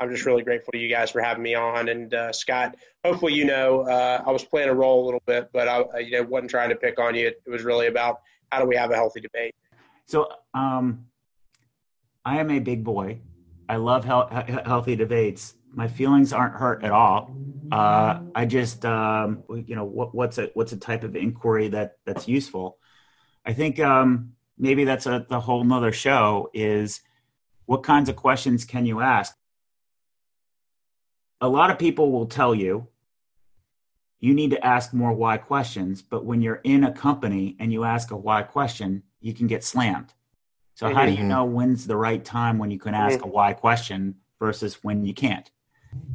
[0.00, 1.88] I'm just really grateful to you guys for having me on.
[1.88, 5.50] And uh, Scott, hopefully you know uh, I was playing a role a little bit,
[5.52, 7.28] but I you know wasn't trying to pick on you.
[7.28, 8.20] It was really about
[8.50, 9.54] how do we have a healthy debate.
[10.06, 11.06] So um,
[12.24, 13.20] I am a big boy.
[13.68, 15.54] I love he- healthy debates.
[15.72, 17.34] My feelings aren't hurt at all.
[17.72, 21.98] Uh, I just um, you know what, what's a what's a type of inquiry that
[22.04, 22.78] that's useful.
[23.46, 27.00] I think um, maybe that's a the whole nother show is
[27.66, 29.34] what kinds of questions can you ask
[31.44, 32.86] a lot of people will tell you
[34.20, 37.84] you need to ask more why questions, but when you're in a company and you
[37.84, 40.14] ask a why question, you can get slammed.
[40.74, 40.96] So mm-hmm.
[40.96, 41.28] how do you mm-hmm.
[41.28, 43.28] know when's the right time when you can ask mm-hmm.
[43.28, 45.50] a why question versus when you can't?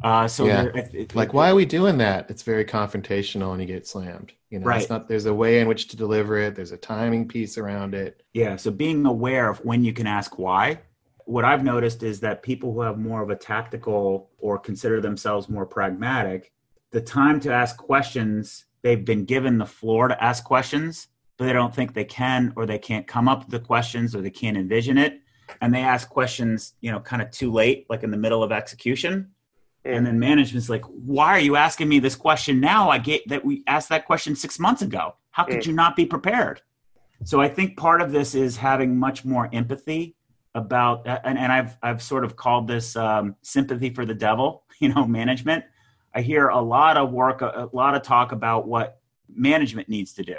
[0.02, 0.62] Uh, so Yeah.
[0.62, 2.28] there- it- it- Like, why are we doing that?
[2.28, 4.32] It's very confrontational and you get slammed.
[4.50, 4.80] You know, Right.
[4.80, 6.56] it's not, there's a way in which to deliver it.
[6.56, 8.24] There's a timing piece around it.
[8.34, 10.80] Yeah, so being aware of when you can ask why.
[11.30, 15.48] What I've noticed is that people who have more of a tactical or consider themselves
[15.48, 16.52] more pragmatic,
[16.90, 21.06] the time to ask questions, they've been given the floor to ask questions,
[21.36, 24.22] but they don't think they can or they can't come up with the questions or
[24.22, 25.20] they can't envision it.
[25.60, 28.50] And they ask questions, you know, kind of too late, like in the middle of
[28.50, 29.30] execution.
[29.84, 32.90] And then management's like, why are you asking me this question now?
[32.90, 35.14] I get that we asked that question six months ago.
[35.30, 35.66] How could Mm.
[35.66, 36.60] you not be prepared?
[37.22, 40.16] So I think part of this is having much more empathy
[40.54, 44.64] about, and, and I've I've sort of called this um, sympathy for the devil.
[44.80, 45.66] You know, management.
[46.14, 48.98] I hear a lot of work, a, a lot of talk about what
[49.28, 50.36] management needs to do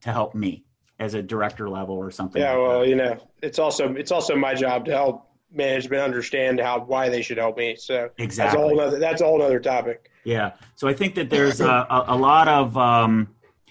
[0.00, 0.64] to help me
[0.98, 2.42] as a director level or something.
[2.42, 2.88] Yeah, like well, that.
[2.88, 7.22] you know, it's also it's also my job to help management understand how why they
[7.22, 7.76] should help me.
[7.76, 8.60] So that's a exactly.
[8.60, 10.10] whole other that's a whole other topic.
[10.24, 10.52] Yeah.
[10.74, 13.28] So I think that there's a, a, a lot of um,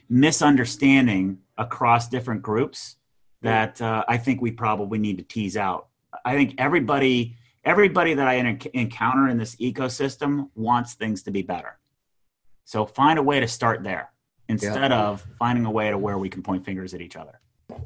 [0.10, 2.96] misunderstanding across different groups
[3.44, 5.88] that uh, I think we probably need to tease out.
[6.26, 7.36] I think everybody
[7.66, 8.36] everybody that I
[8.74, 11.78] encounter in this ecosystem wants things to be better.
[12.66, 14.12] So find a way to start there
[14.50, 17.40] instead of finding a way to where we can point fingers at each other.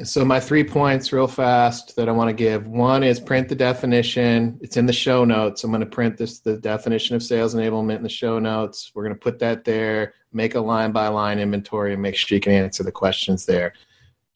[0.04, 2.68] So my three points real fast that I want to give.
[2.68, 4.58] One is print the definition.
[4.62, 5.64] It's in the show notes.
[5.64, 8.92] I'm going to print this the definition of sales enablement in the show notes.
[8.94, 12.36] We're going to put that there, make a line by line inventory and make sure
[12.36, 13.74] you can answer the questions there.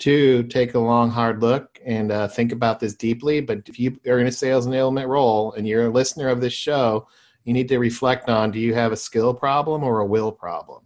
[0.02, 3.40] Two, take a long hard look and uh, think about this deeply.
[3.40, 6.54] But if you are in a sales enablement role and you're a listener of this
[6.54, 7.08] show,
[7.44, 10.82] you need to reflect on do you have a skill problem or a will problem?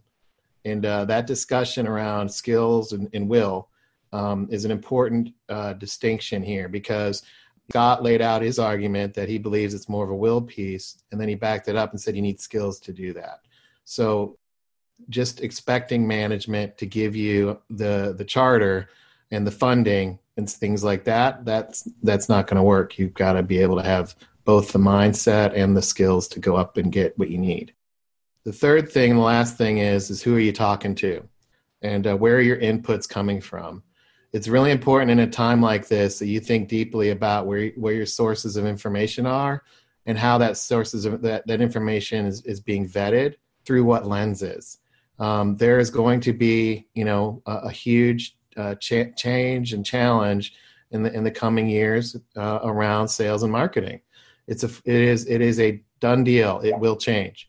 [0.66, 3.70] And uh, that discussion around skills and, and will
[4.12, 7.22] um, is an important uh, distinction here because
[7.70, 11.18] Scott laid out his argument that he believes it's more of a will piece, and
[11.18, 13.40] then he backed it up and said you need skills to do that.
[13.86, 14.36] So,
[15.08, 18.90] just expecting management to give you the the charter
[19.30, 22.98] and the funding and things like that that's that's not going to work.
[22.98, 24.14] You've got to be able to have
[24.44, 27.74] both the mindset and the skills to go up and get what you need.
[28.44, 31.26] The third thing, the last thing is is who are you talking to,
[31.82, 33.82] and uh, where are your inputs coming from?
[34.36, 37.94] it's really important in a time like this that you think deeply about where where
[37.94, 39.62] your sources of information are
[40.04, 44.78] and how that sources of that, that information is, is being vetted through what lenses
[45.18, 49.84] um, there is going to be you know a, a huge uh, cha- change and
[49.84, 50.54] challenge
[50.90, 54.00] in the in the coming years uh, around sales and marketing.
[54.46, 56.60] It's a it is it is a done deal.
[56.60, 57.48] It will change.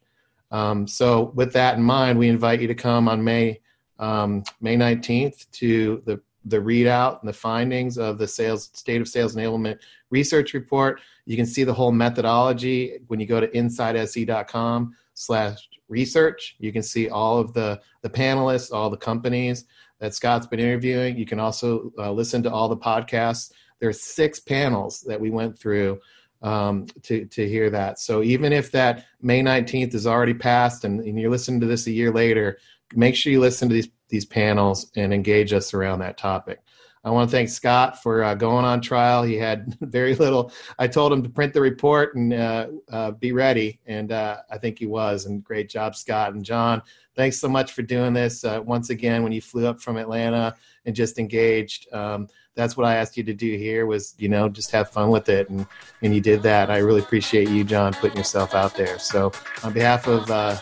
[0.52, 3.60] Um, so with that in mind we invite you to come on may
[4.00, 9.08] um, may 19th to the the readout and the findings of the sales state of
[9.08, 9.80] sales enablement
[10.10, 11.02] research report.
[11.26, 16.56] You can see the whole methodology when you go to insidese.com slash research.
[16.60, 19.66] You can see all of the, the panelists, all the companies
[20.00, 21.18] that Scott's been interviewing.
[21.18, 23.52] You can also uh, listen to all the podcasts.
[23.80, 26.00] There are six panels that we went through
[26.42, 28.00] um, to, to hear that.
[28.00, 31.88] So even if that May 19th is already passed and, and you're listening to this
[31.88, 32.60] a year later,
[32.96, 36.60] make sure you listen to these these panels and engage us around that topic.
[37.08, 39.24] I want to thank Scott for uh, going on trial.
[39.24, 40.52] He had very little.
[40.78, 44.58] I told him to print the report and uh, uh, be ready, and uh, I
[44.58, 45.26] think he was.
[45.26, 46.82] And great job, Scott and John.
[47.16, 49.24] Thanks so much for doing this uh, once again.
[49.24, 50.54] When you flew up from Atlanta
[50.86, 53.86] and just engaged, um, that's what I asked you to do here.
[53.86, 55.66] Was you know just have fun with it, and
[56.02, 56.70] and you did that.
[56.70, 59.00] I really appreciate you, John, putting yourself out there.
[59.00, 59.32] So
[59.64, 60.58] on behalf of uh,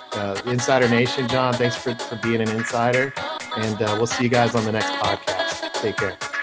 [0.46, 3.16] Insider Nation, John, thanks for for being an insider,
[3.58, 5.74] and we'll see you guys on the next podcast.
[5.82, 6.35] Take care.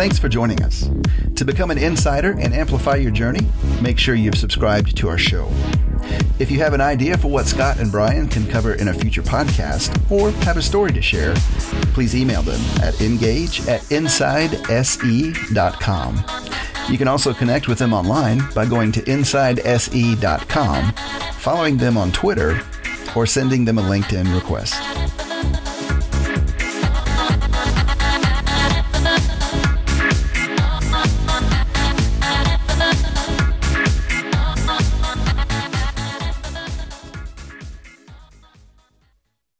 [0.00, 0.88] Thanks for joining us.
[1.36, 3.46] To become an insider and amplify your journey,
[3.82, 5.46] make sure you've subscribed to our show.
[6.38, 9.20] If you have an idea for what Scott and Brian can cover in a future
[9.20, 11.34] podcast or have a story to share,
[11.92, 14.64] please email them at engage at insidese.com.
[16.88, 20.92] You can also connect with them online by going to insidese.com,
[21.34, 22.58] following them on Twitter,
[23.14, 25.29] or sending them a LinkedIn request.